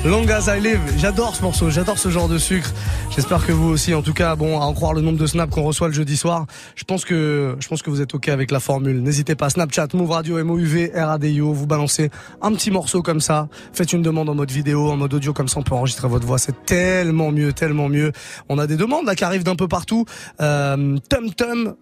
Long 0.05 0.25
as 0.29 0.47
I 0.47 0.61
Live. 0.61 0.79
J'adore 0.97 1.35
ce 1.35 1.41
morceau, 1.41 1.69
j'adore 1.69 1.97
ce 1.97 2.07
genre 2.07 2.29
de 2.29 2.37
sucre. 2.37 2.71
J'espère 3.13 3.45
que 3.45 3.51
vous 3.51 3.67
aussi, 3.67 3.93
en 3.93 4.01
tout 4.01 4.13
cas, 4.13 4.37
bon, 4.37 4.61
à 4.61 4.63
en 4.63 4.73
croire 4.73 4.93
le 4.93 5.01
nombre 5.01 5.17
de 5.17 5.27
snaps 5.27 5.53
qu'on 5.53 5.63
reçoit 5.63 5.89
le 5.89 5.93
jeudi 5.93 6.15
soir. 6.15 6.45
Je 6.77 6.85
pense 6.85 7.03
que, 7.03 7.57
je 7.59 7.67
pense 7.67 7.81
que 7.81 7.89
vous 7.89 7.99
êtes 7.99 8.15
ok 8.15 8.29
avec 8.29 8.49
la 8.49 8.61
formule. 8.61 9.03
N'hésitez 9.03 9.35
pas, 9.35 9.49
Snapchat, 9.49 9.89
Move 9.93 10.11
Radio, 10.11 10.41
MOUV, 10.41 10.91
RADIO, 10.95 11.51
vous 11.51 11.67
balancez 11.67 12.09
un 12.41 12.53
petit 12.53 12.71
morceau 12.71 13.01
comme 13.01 13.19
ça. 13.19 13.49
Faites 13.73 13.91
une 13.91 14.03
demande 14.03 14.29
en 14.29 14.35
mode 14.35 14.51
vidéo, 14.51 14.89
en 14.89 14.95
mode 14.95 15.15
audio, 15.15 15.33
comme 15.33 15.49
ça 15.49 15.59
on 15.59 15.63
peut 15.63 15.75
enregistrer 15.75 16.07
votre 16.07 16.25
voix. 16.25 16.37
C'est 16.37 16.65
tellement 16.65 17.33
mieux, 17.33 17.51
tellement 17.51 17.89
mieux. 17.89 18.13
On 18.47 18.57
a 18.57 18.67
des 18.67 18.77
demandes 18.77 19.05
là 19.05 19.15
qui 19.15 19.25
arrivent 19.25 19.43
d'un 19.43 19.57
peu 19.57 19.67
partout. 19.67 20.05
Euh, 20.39 20.95
Tum 21.09 21.33
Tum. 21.33 21.75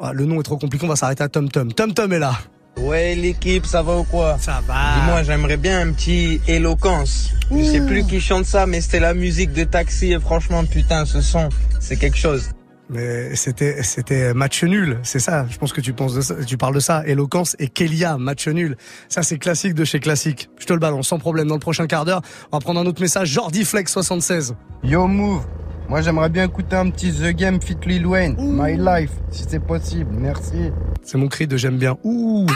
Ah, 0.00 0.12
le 0.12 0.24
nom 0.24 0.40
est 0.40 0.44
trop 0.44 0.56
compliqué, 0.56 0.84
on 0.84 0.88
va 0.88 0.96
s'arrêter 0.96 1.22
à 1.22 1.28
Tum 1.28 1.48
Tum. 1.48 1.72
Tum 1.72 1.94
Tum 1.94 2.12
est 2.12 2.18
là. 2.18 2.34
Ouais 2.76 3.14
l'équipe, 3.14 3.64
ça 3.66 3.82
va 3.82 3.98
ou 3.98 4.04
quoi 4.04 4.36
Ça 4.40 4.60
va. 4.66 4.96
Dis-moi, 5.00 5.22
j'aimerais 5.22 5.56
bien 5.56 5.80
un 5.80 5.92
petit 5.92 6.40
éloquence. 6.48 7.30
Je 7.50 7.62
sais 7.62 7.86
plus 7.86 8.04
qui 8.04 8.20
chante 8.20 8.44
ça, 8.44 8.66
mais 8.66 8.80
c'était 8.80 9.00
la 9.00 9.14
musique 9.14 9.52
de 9.52 9.62
Taxi 9.62 10.12
et 10.12 10.18
franchement, 10.18 10.64
putain, 10.64 11.04
ce 11.04 11.20
son, 11.20 11.48
c'est 11.80 11.96
quelque 11.96 12.16
chose. 12.16 12.50
Mais 12.90 13.34
c'était 13.34 13.82
c'était 13.82 14.34
match 14.34 14.62
nul, 14.62 14.98
c'est 15.04 15.18
ça. 15.18 15.46
Je 15.48 15.56
pense 15.56 15.72
que 15.72 15.80
tu 15.80 15.94
penses 15.94 16.14
de 16.14 16.20
ça, 16.20 16.34
tu 16.44 16.58
parles 16.58 16.74
de 16.74 16.80
ça. 16.80 17.02
Éloquence 17.06 17.56
et 17.58 17.68
Kelia, 17.68 18.18
match 18.18 18.46
nul. 18.48 18.76
Ça 19.08 19.22
c'est 19.22 19.38
classique 19.38 19.72
de 19.74 19.84
chez 19.84 20.00
classique. 20.00 20.50
Je 20.58 20.66
te 20.66 20.72
le 20.72 20.80
balance 20.80 21.08
sans 21.08 21.18
problème 21.18 21.48
dans 21.48 21.54
le 21.54 21.60
prochain 21.60 21.86
quart 21.86 22.04
d'heure. 22.04 22.20
On 22.52 22.58
va 22.58 22.60
prendre 22.60 22.80
un 22.80 22.86
autre 22.86 23.00
message. 23.00 23.28
Jordi 23.28 23.64
Flex 23.64 23.90
76. 23.90 24.54
Yo 24.82 25.06
Move, 25.06 25.46
moi 25.88 26.00
j'aimerais 26.00 26.28
bien 26.28 26.44
écouter 26.44 26.76
un 26.76 26.90
petit 26.90 27.12
The 27.12 27.34
Game 27.34 27.60
Fit 27.60 27.76
Lil 27.86 28.06
Wayne, 28.06 28.36
My 28.38 28.76
Life, 28.76 29.10
si 29.30 29.44
c'est 29.48 29.60
possible, 29.60 30.10
merci. 30.12 30.70
C'est 31.02 31.18
mon 31.18 31.28
cri 31.28 31.46
de 31.46 31.56
j'aime 31.56 31.78
bien. 31.78 31.96
Ouh. 32.04 32.46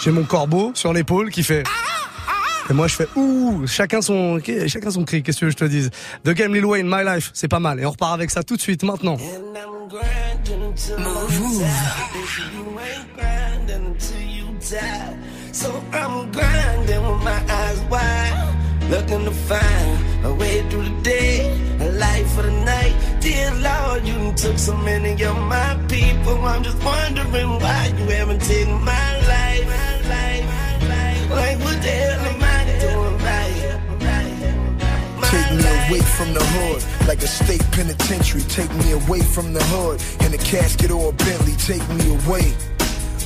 J'ai 0.00 0.10
mon 0.10 0.24
corbeau 0.24 0.72
sur 0.74 0.92
l'épaule 0.92 1.30
qui 1.30 1.42
fait. 1.42 1.64
Et 2.70 2.74
moi 2.74 2.86
je 2.86 2.94
fais 2.94 3.08
ouh, 3.16 3.66
chacun 3.66 4.02
son, 4.02 4.38
chacun 4.66 4.90
son 4.90 5.04
cri. 5.04 5.22
Qu'est-ce 5.22 5.40
que 5.40 5.50
je 5.50 5.56
te 5.56 5.64
dise? 5.64 5.90
The 6.24 6.30
Game 6.30 6.54
Lil 6.54 6.64
Wayne, 6.64 6.86
My 6.88 7.04
Life, 7.04 7.30
c'est 7.34 7.48
pas 7.48 7.60
mal. 7.60 7.80
Et 7.80 7.86
on 7.86 7.90
repart 7.90 8.14
avec 8.14 8.30
ça 8.30 8.42
tout 8.42 8.56
de 8.56 8.60
suite 8.60 8.82
maintenant. 8.82 9.16
So 15.58 15.72
Looking 18.90 19.24
to 19.26 19.30
find 19.30 20.24
a 20.24 20.32
way 20.32 20.62
through 20.70 20.84
the 20.84 21.02
day, 21.02 21.50
a 21.80 21.90
life 21.92 22.30
for 22.34 22.42
the 22.42 22.50
night. 22.50 22.94
Dear 23.20 23.52
Lord, 23.54 24.06
you 24.06 24.32
took 24.32 24.58
so 24.58 24.74
many 24.78 25.12
of 25.24 25.36
my 25.36 25.78
people. 25.88 26.36
I'm 26.46 26.62
just 26.62 26.82
wondering 26.82 27.50
why 27.60 27.92
you 27.98 28.06
haven't 28.06 28.40
taken 28.40 28.82
my 28.82 29.10
life. 29.28 29.66
Like 31.30 31.58
what 31.60 31.82
the 31.82 31.88
hell 31.88 32.20
am 32.30 32.42
I 32.42 32.64
doing 32.80 33.18
right? 33.28 33.58
Take 35.28 35.50
me 35.58 35.66
away 35.86 36.00
from 36.16 36.32
the 36.32 36.42
hood, 36.42 36.82
like 37.06 37.22
a 37.22 37.28
state 37.28 37.64
penitentiary. 37.72 38.42
Take 38.44 38.72
me 38.76 38.92
away 38.92 39.20
from 39.20 39.52
the 39.52 39.62
hood, 39.64 40.00
in 40.24 40.32
a 40.32 40.38
casket 40.38 40.90
or 40.90 41.10
a 41.10 41.12
Bentley. 41.12 41.52
Take 41.56 41.86
me 41.90 42.08
away. 42.24 42.54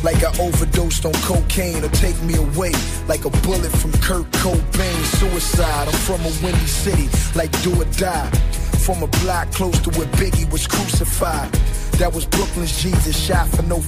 Like 0.02 0.24
I 0.24 0.30
overdosed 0.40 1.04
on 1.04 1.12
cocaine 1.22 1.84
or 1.84 1.88
take 1.90 2.20
me 2.22 2.34
away 2.34 2.72
like 3.06 3.24
a 3.24 3.30
bullet 3.46 3.70
from 3.70 3.92
Kurt 4.02 4.28
Cobain. 4.32 5.04
Suicide, 5.18 5.88
I'm 5.88 5.94
from 5.94 6.20
a 6.22 6.32
windy 6.42 6.66
city, 6.66 7.08
like 7.36 7.50
do 7.62 7.80
or 7.80 7.84
die. 7.96 8.30
From 8.84 9.02
a 9.02 9.06
block 9.22 9.52
close 9.52 9.78
to 9.82 9.90
where 9.90 10.08
Biggie 10.18 10.50
was 10.50 10.66
crucified. 10.66 11.52
That 11.98 12.12
was 12.12 12.26
Brooklyn's 12.26 12.82
Jesus, 12.82 13.16
shot 13.16 13.48
for 13.48 13.62
no 13.62 13.80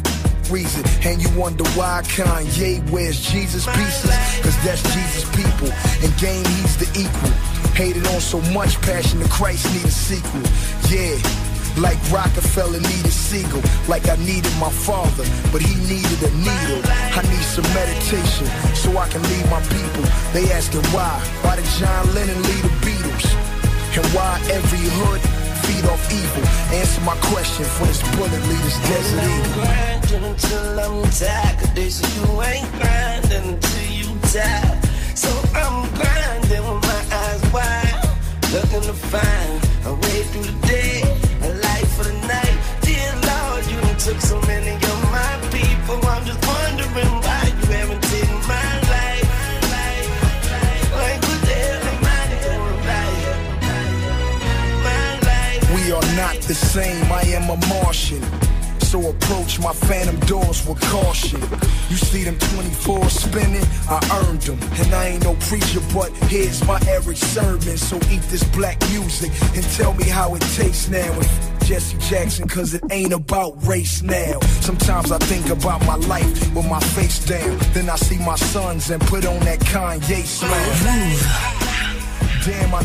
reason. 0.50 0.84
And 1.02 1.20
you 1.20 1.28
wonder 1.38 1.64
why 1.70 2.02
Kanye 2.04 2.88
wears 2.90 3.20
Jesus 3.20 3.66
pieces? 3.66 4.10
Cause 4.42 4.56
that's 4.64 4.82
Jesus' 4.94 5.28
people. 5.34 5.72
And 6.02 6.16
game, 6.20 6.44
he's 6.44 6.76
the 6.76 6.88
equal. 6.94 7.30
Hated 7.74 8.06
on 8.06 8.20
so 8.20 8.40
much, 8.52 8.80
Passion 8.82 9.20
of 9.20 9.30
Christ 9.30 9.66
need 9.74 9.84
a 9.84 9.90
sequel. 9.90 10.42
Yeah. 10.90 11.43
Like 11.76 11.98
Rockefeller 12.12 12.78
needed 12.80 13.12
Siegel, 13.12 13.62
like 13.88 14.08
I 14.08 14.16
needed 14.16 14.52
my 14.60 14.70
father, 14.70 15.24
but 15.50 15.60
he 15.60 15.74
needed 15.90 16.22
a 16.22 16.30
needle. 16.38 16.80
I 17.18 17.22
need 17.30 17.42
some 17.42 17.66
meditation 17.74 18.46
so 18.74 18.96
I 18.96 19.08
can 19.08 19.22
lead 19.22 19.46
my 19.50 19.60
people. 19.74 20.04
They 20.32 20.44
asking 20.52 20.84
why? 20.94 21.14
Why 21.42 21.56
did 21.56 21.66
John 21.78 22.04
Lennon 22.14 22.40
lead 22.42 22.62
the 22.62 22.74
Beatles? 22.86 23.26
And 23.96 24.06
why 24.14 24.40
every 24.50 24.86
hood 24.98 25.20
feed 25.66 25.84
off 25.90 26.02
evil? 26.12 26.44
Answer 26.78 27.00
my 27.02 27.16
question 27.30 27.64
for 27.64 27.86
this 27.86 28.02
bullet 28.16 28.42
lead 28.50 28.62
this 28.68 28.78
desert 28.88 29.22
eagle. 29.34 29.52
grinding 29.62 30.24
until 30.30 30.80
I'm 30.84 31.10
tired. 31.10 31.58
'cause 31.58 31.72
they 31.74 31.88
say 31.90 32.08
you 32.18 32.42
ain't 32.42 32.70
grinding 32.78 33.44
until 33.54 33.86
you 33.98 34.08
die. 34.32 34.78
So 35.14 35.30
I'm 35.62 35.78
grinding 35.98 36.64
with 36.68 36.82
my 36.92 37.02
eyes 37.22 37.42
wide, 37.54 37.98
looking 38.54 38.82
to 38.90 38.94
find 39.12 39.54
a 39.90 39.92
way 40.02 40.18
through 40.30 40.46
the 40.50 40.56
day, 40.66 40.83
took 44.04 44.20
so 44.20 44.38
many 44.42 44.74
of 44.74 45.02
my 45.10 45.34
people. 45.50 45.96
I'm 46.06 46.26
just 46.26 46.46
wondering 46.46 47.12
why 47.24 47.42
you 47.48 47.66
haven't 47.72 48.02
taken 48.02 48.36
my 48.46 48.70
life. 48.92 49.24
My 54.84 55.20
life. 55.24 55.74
We 55.74 55.92
are 55.92 56.08
not 56.16 56.36
the 56.42 56.54
same, 56.54 57.10
I 57.10 57.22
am 57.38 57.48
a 57.48 57.56
Martian. 57.68 58.22
So 58.80 59.08
approach 59.08 59.58
my 59.58 59.72
phantom 59.72 60.20
doors 60.26 60.66
with 60.66 60.80
caution. 60.82 61.40
You 61.90 61.96
see 61.96 62.24
them 62.24 62.38
24 62.38 63.10
spinning, 63.10 63.64
I 63.88 64.00
earned 64.24 64.42
them. 64.42 64.58
And 64.80 64.94
I 64.94 65.08
ain't 65.08 65.24
no 65.24 65.34
preacher, 65.48 65.80
but 65.92 66.10
here's 66.28 66.64
my 66.66 66.80
Erick 66.88 67.16
Sermon. 67.16 67.76
So 67.76 67.96
eat 68.10 68.22
this 68.32 68.44
black 68.56 68.80
music 68.90 69.30
and 69.54 69.64
tell 69.72 69.94
me 69.94 70.08
how 70.08 70.34
it 70.34 70.42
tastes 70.56 70.88
now. 70.88 71.20
Jesse 71.64 71.96
Jackson, 71.98 72.46
cause 72.46 72.74
it 72.74 72.82
ain't 72.90 73.12
about 73.12 73.54
race 73.66 74.02
now. 74.02 74.38
Sometimes 74.60 75.10
I 75.10 75.18
think 75.18 75.48
about 75.48 75.84
my 75.86 75.96
life 75.96 76.54
with 76.54 76.68
my 76.68 76.80
face 76.80 77.24
down. 77.24 77.58
Then 77.72 77.88
I 77.88 77.96
see 77.96 78.18
my 78.18 78.36
sons 78.36 78.90
and 78.90 79.00
put 79.02 79.24
on 79.24 79.40
that 79.40 79.60
Kanye 79.60 80.22
smile. 80.24 81.73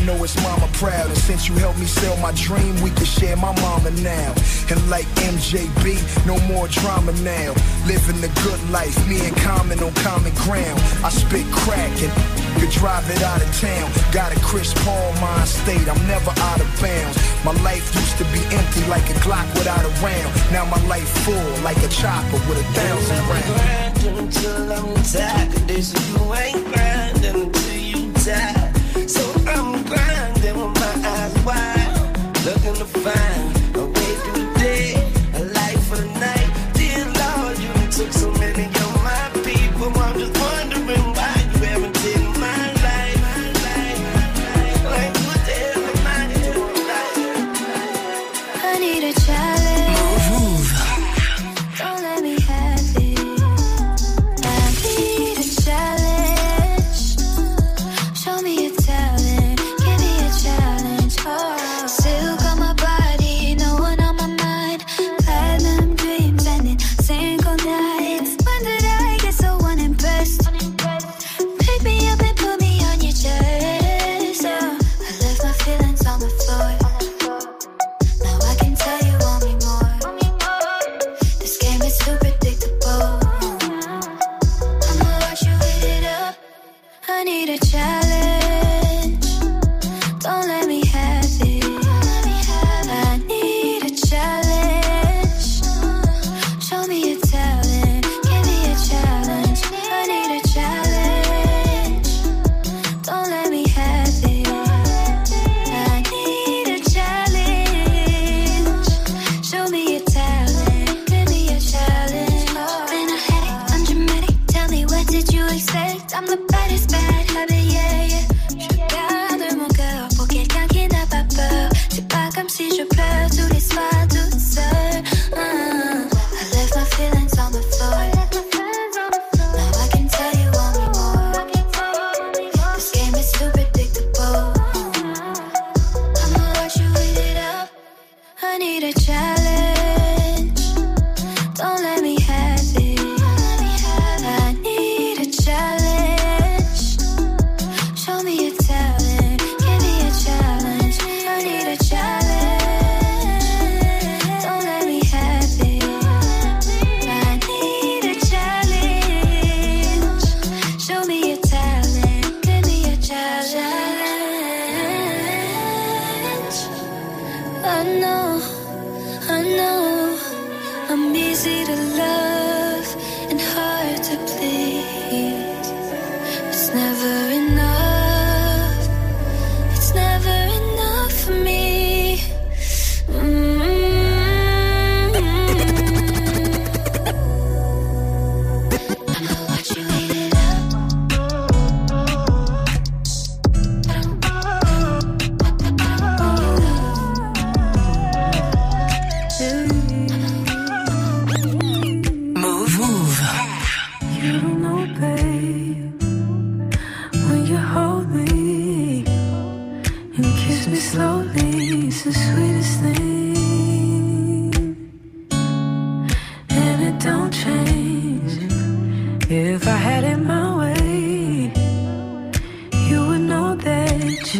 I 0.00 0.04
know 0.04 0.24
it's 0.24 0.36
mama 0.42 0.66
proud. 0.74 1.08
And 1.08 1.16
since 1.16 1.48
you 1.48 1.54
helped 1.56 1.78
me 1.78 1.84
sell 1.84 2.16
my 2.18 2.32
dream, 2.32 2.72
we 2.80 2.90
can 2.90 3.04
share 3.04 3.36
my 3.36 3.52
mama 3.60 3.90
now. 4.00 4.32
And 4.70 4.80
like 4.88 5.04
MJB, 5.28 6.00
no 6.26 6.40
more 6.48 6.68
drama 6.68 7.12
now. 7.20 7.52
Living 7.84 8.20
the 8.24 8.32
good 8.40 8.60
life, 8.70 8.96
me 9.08 9.20
and 9.20 9.36
Common 9.36 9.82
on 9.82 9.92
common 10.00 10.34
ground. 10.34 10.80
I 11.04 11.10
spit 11.10 11.44
crack 11.52 11.92
and 12.00 12.12
could 12.60 12.70
drive 12.70 13.08
it 13.10 13.22
out 13.22 13.42
of 13.42 13.50
town. 13.60 13.92
Got 14.12 14.34
a 14.34 14.40
Chris 14.40 14.72
Paul 14.84 15.12
mind 15.20 15.48
state, 15.48 15.86
I'm 15.88 16.00
never 16.08 16.32
out 16.48 16.60
of 16.60 16.68
bounds. 16.80 17.16
My 17.44 17.52
life 17.60 17.84
used 17.94 18.16
to 18.18 18.24
be 18.32 18.40
empty 18.56 18.84
like 18.88 19.04
a 19.10 19.16
Glock 19.20 19.48
without 19.54 19.84
a 19.84 19.92
round. 20.00 20.32
Now 20.50 20.64
my 20.64 20.80
life 20.88 21.08
full 21.24 21.50
like 21.62 21.80
a 21.84 21.88
chopper 21.88 22.40
with 22.48 22.56
a 22.56 22.66
thousand 22.72 23.20
rounds. 23.28 24.04
until 24.04 24.72
I'm 24.72 24.94
tired. 25.04 25.82
say 25.84 26.00
you 26.08 26.34
ain't 26.34 26.64
grinding 26.72 27.48
until 27.48 27.76
you 27.76 28.12
die. 28.12 28.59
To 32.80 32.86
find 32.86 33.59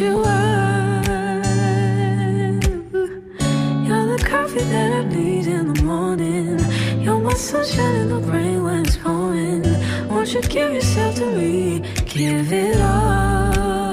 you 0.00 0.18
are. 0.24 1.02
You're 3.86 4.06
the 4.16 4.24
coffee 4.26 4.64
that 4.74 4.92
I 4.92 5.04
need 5.04 5.46
in 5.46 5.74
the 5.74 5.82
morning. 5.82 6.58
You're 7.02 7.20
my 7.20 7.34
sunshine 7.34 7.96
in 7.96 8.08
the 8.08 8.20
rain 8.32 8.62
when 8.64 8.86
it's 8.86 8.96
pouring. 8.96 9.62
Won't 10.08 10.32
you 10.32 10.40
give 10.42 10.72
yourself 10.72 11.16
to 11.16 11.26
me? 11.36 11.80
Give 12.06 12.50
it 12.52 12.80
all. 12.80 13.92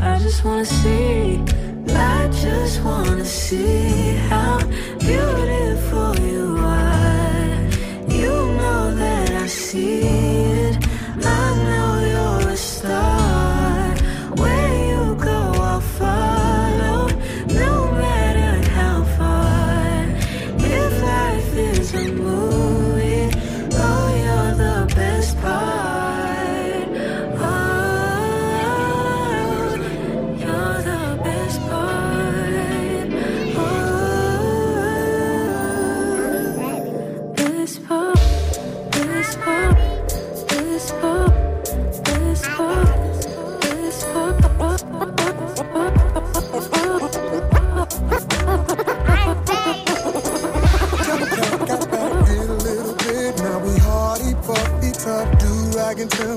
I 0.00 0.18
just 0.22 0.44
wanna 0.44 0.64
see. 0.64 1.42
I 1.88 2.28
just 2.42 2.82
wanna 2.82 3.24
see 3.24 4.14
how 4.30 4.58
beautiful. 4.98 5.69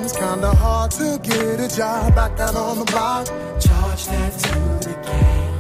Seems 0.04 0.18
kinda 0.18 0.54
hard 0.56 0.92
to 1.00 1.18
get 1.24 1.62
a 1.62 1.68
job 1.74 2.14
back 2.14 2.38
out 2.38 2.58
on 2.58 2.80
the 2.80 2.84
block. 2.92 3.26
Charge 3.58 4.06
that 4.08 4.34
to 4.44 4.56
the 4.86 4.96
game. 5.08 5.58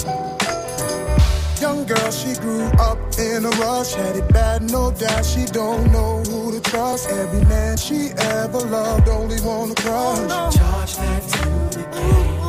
Young 1.62 1.86
girl, 1.86 2.12
she 2.12 2.34
grew 2.41 2.66
up 2.78 3.00
in 3.18 3.46
a 3.46 3.50
rush, 3.52 3.94
had 3.94 4.18
it 4.18 4.28
bad, 4.34 4.70
no 4.70 4.91
doubt. 4.91 5.24
She 5.24 5.46
don't 5.46 5.89
know 5.94 6.24
who 6.28 6.52
to 6.52 6.60
trust. 6.60 7.10
Every 7.10 7.46
man 7.46 7.78
she 7.78 8.12
ever 8.18 8.60
loved 8.60 9.08
only 9.08 9.39
wanna 9.39 9.76
crush. 9.76 10.20
Oh, 10.20 10.28
no. 10.28 10.52
Charge 10.60 10.96
that 10.98 11.24
to 11.36 11.48
the 11.78 11.86
game. 11.96 12.39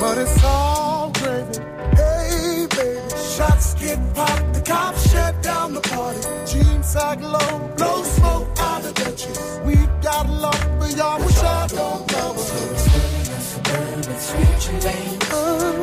But 0.00 0.16
it's 0.16 0.42
all 0.42 1.10
gravy, 1.10 1.58
hey 1.94 2.66
baby. 2.74 3.10
Shots 3.36 3.74
get 3.74 3.98
popped, 4.14 4.54
the 4.54 4.62
cops 4.62 5.10
shut 5.12 5.42
down 5.42 5.74
the 5.74 5.82
party. 5.82 6.22
Jeans 6.50 6.86
sag 6.86 7.20
low, 7.20 7.58
blow 7.76 8.02
smoke 8.02 8.48
out 8.58 8.78
of 8.78 8.94
the 8.94 9.04
ditches. 9.04 9.60
We 9.66 9.76
got 10.12 10.28
love 10.28 10.54
for 10.78 10.96
y'all. 10.96 11.18
Wish 11.24 11.42
I 11.42 11.66
don't 11.68 12.12
know. 12.12 12.36
Suburban, 12.36 13.40
suburban, 13.50 14.18
switching. 14.18 14.80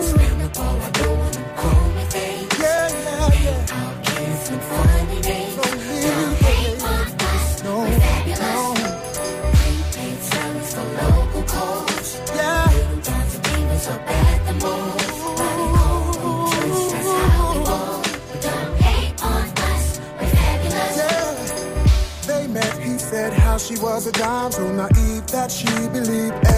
Spin 0.09 0.37
the 0.39 0.49
ball. 0.53 0.98
so 24.51 24.71
naive 24.71 25.25
that 25.27 25.51
she 25.51 25.67
believed 25.89 26.48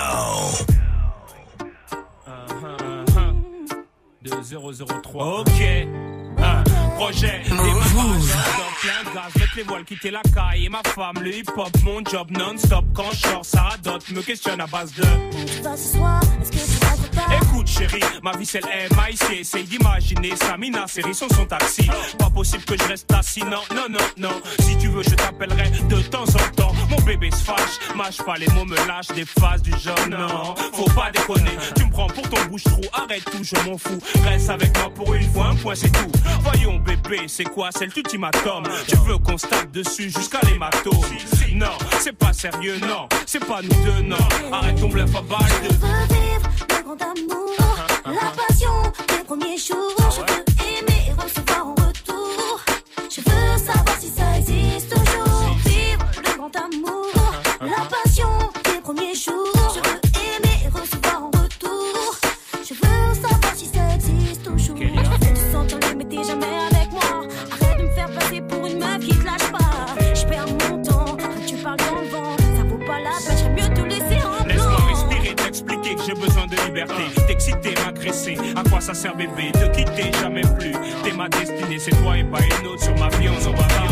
Uh-huh. 0.00 0.64
Uh-huh. 2.26 2.66
Uh-huh. 3.06 3.32
now. 4.78 5.40
Ok. 5.40 5.60
Projet. 6.96 7.42
Plein 8.80 9.04
gaz, 9.14 9.34
mettre 9.38 9.56
les 9.56 9.62
voiles, 9.62 9.84
quitter 9.84 10.10
la 10.10 10.22
caille 10.34 10.68
ma 10.68 10.82
femme, 10.94 11.22
le 11.22 11.36
hip 11.36 11.50
hop, 11.56 11.70
mon 11.84 12.04
job 12.04 12.30
non-stop. 12.30 12.84
Quand 12.94 13.10
je 13.12 13.28
sors, 13.28 13.44
ça 13.44 13.70
dote, 13.82 14.10
me 14.10 14.22
questionne 14.22 14.60
à 14.60 14.66
base 14.66 14.94
de. 14.94 15.02
Écoute 17.42 17.66
chérie, 17.66 18.02
ma 18.22 18.32
vie 18.36 18.46
c'est 18.46 18.62
MIC 18.64 19.40
Essaye 19.40 19.64
d'imaginer 19.64 20.36
Samina, 20.36 20.86
série 20.86 21.14
sans 21.14 21.28
son 21.28 21.44
taxi 21.46 21.88
Pas 22.18 22.30
possible 22.30 22.64
que 22.64 22.76
je 22.76 22.88
reste 22.88 23.12
assis, 23.12 23.42
non, 23.44 23.62
non, 23.74 23.86
non, 23.88 23.98
non. 24.16 24.42
Si 24.60 24.76
tu 24.78 24.88
veux 24.88 25.02
je 25.02 25.14
t'appellerai 25.14 25.70
de 25.88 26.00
temps 26.02 26.24
en 26.24 26.54
temps. 26.56 26.72
Mon 26.90 27.00
bébé 27.04 27.30
se 27.30 27.44
fâche, 27.44 27.78
mâche 27.96 28.18
pas 28.18 28.36
les 28.36 28.48
mots 28.48 28.64
me 28.64 28.76
lâche 28.86 29.08
Des 29.08 29.24
phases 29.24 29.62
du 29.62 29.72
genre 29.72 30.08
non. 30.08 30.54
Faut 30.72 30.90
pas 30.94 31.10
déconner, 31.10 31.56
tu 31.76 31.84
me 31.84 31.90
prends 31.90 32.08
pour 32.08 32.28
ton 32.28 32.44
bouche-trou 32.46 32.82
Arrête 32.92 33.24
tout, 33.24 33.42
je 33.42 33.54
m'en 33.68 33.78
fous. 33.78 33.98
Reste 34.24 34.50
avec 34.50 34.76
moi 34.78 34.90
pour 34.94 35.14
une 35.14 35.30
fois, 35.30 35.46
un 35.46 35.56
point 35.56 35.74
c'est 35.74 35.90
tout. 35.90 36.10
Voyons 36.40 36.78
bébé, 36.78 37.22
c'est 37.26 37.44
quoi, 37.44 37.70
c'est 37.76 37.94
l'ultimatum 37.94 38.64
Tu 38.86 38.96
veux 39.06 39.18
qu'on 39.18 39.36
tape 39.36 39.70
dessus 39.72 40.10
jusqu'à 40.10 40.40
l'hématome. 40.46 40.94
Non, 41.54 41.66
c'est 41.98 42.16
pas 42.16 42.32
sérieux, 42.32 42.78
non. 42.80 43.08
C'est 43.26 43.44
pas 43.44 43.60
nous 43.62 43.84
deux, 43.84 44.02
non. 44.02 44.16
Arrête 44.52 44.80
ton 44.80 44.88
bluff 44.88 45.14
à 45.14 45.22
balle 45.22 46.29
le 46.68 46.82
grand 46.82 47.02
amour, 47.02 47.50
la 48.06 48.32
passion 48.36 48.92
des 49.08 49.24
premiers 49.24 49.58
jours. 49.58 49.94
Je 50.10 50.20
veux 50.20 50.49
ça 78.80 78.94
sert, 78.94 79.14
bébé 79.14 79.52
Te 79.52 79.66
quitter 79.76 80.10
jamais 80.20 80.42
plus. 80.58 80.72
T'es 81.02 81.12
ma 81.12 81.28
destinée, 81.28 81.78
c'est 81.78 81.90
toi 82.02 82.16
et 82.16 82.24
pas 82.24 82.38
une 82.40 82.66
autre. 82.66 82.82
Sur 82.82 82.96
ma 82.98 83.08
vie, 83.08 83.28
on 83.28 83.40
s'en 83.40 83.52
va 83.52 83.66
bien, 83.66 83.89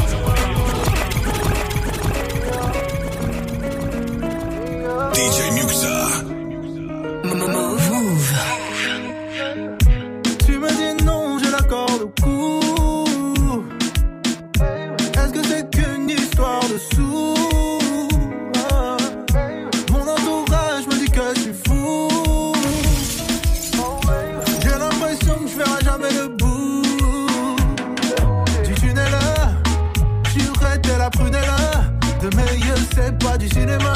c'est 33.53 33.79
pas 33.79 33.88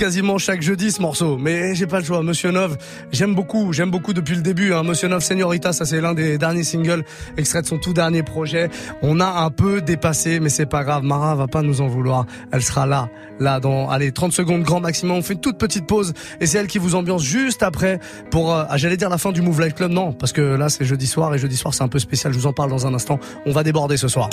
quasiment 0.00 0.38
chaque 0.38 0.62
jeudi 0.62 0.92
ce 0.92 1.02
morceau, 1.02 1.36
mais 1.36 1.74
j'ai 1.74 1.86
pas 1.86 1.98
le 1.98 2.06
choix. 2.06 2.22
Monsieur 2.22 2.50
Nov, 2.50 2.78
j'aime 3.12 3.34
beaucoup, 3.34 3.74
j'aime 3.74 3.90
beaucoup 3.90 4.14
depuis 4.14 4.34
le 4.34 4.40
début. 4.40 4.72
Hein. 4.72 4.82
Monsieur 4.82 5.08
Nov 5.08 5.20
Señorita, 5.20 5.74
ça 5.74 5.84
c'est 5.84 6.00
l'un 6.00 6.14
des 6.14 6.38
derniers 6.38 6.64
singles 6.64 7.04
extraits 7.36 7.64
de 7.64 7.68
son 7.68 7.76
tout 7.76 7.92
dernier 7.92 8.22
projet. 8.22 8.70
On 9.02 9.20
a 9.20 9.26
un 9.26 9.50
peu 9.50 9.82
dépassé, 9.82 10.40
mais 10.40 10.48
c'est 10.48 10.64
pas 10.64 10.84
grave. 10.84 11.04
Mara 11.04 11.34
va 11.34 11.48
pas 11.48 11.60
nous 11.60 11.82
en 11.82 11.86
vouloir. 11.86 12.24
Elle 12.50 12.62
sera 12.62 12.86
là, 12.86 13.10
là 13.40 13.60
dans, 13.60 13.90
allez, 13.90 14.10
30 14.10 14.32
secondes 14.32 14.62
grand 14.62 14.80
maximum. 14.80 15.18
On 15.18 15.22
fait 15.22 15.34
une 15.34 15.40
toute 15.40 15.58
petite 15.58 15.86
pause 15.86 16.14
et 16.40 16.46
c'est 16.46 16.56
elle 16.56 16.66
qui 16.66 16.78
vous 16.78 16.94
ambiance 16.94 17.22
juste 17.22 17.62
après 17.62 18.00
pour, 18.30 18.54
euh, 18.54 18.64
j'allais 18.76 18.96
dire 18.96 19.10
la 19.10 19.18
fin 19.18 19.32
du 19.32 19.42
Move 19.42 19.60
Life 19.60 19.74
Club. 19.74 19.90
Non, 19.90 20.14
parce 20.14 20.32
que 20.32 20.40
là 20.40 20.70
c'est 20.70 20.86
jeudi 20.86 21.06
soir 21.06 21.34
et 21.34 21.38
jeudi 21.38 21.58
soir 21.58 21.74
c'est 21.74 21.84
un 21.84 21.88
peu 21.88 21.98
spécial. 21.98 22.32
Je 22.32 22.38
vous 22.38 22.46
en 22.46 22.54
parle 22.54 22.70
dans 22.70 22.86
un 22.86 22.94
instant. 22.94 23.20
On 23.44 23.52
va 23.52 23.62
déborder 23.64 23.98
ce 23.98 24.08
soir. 24.08 24.30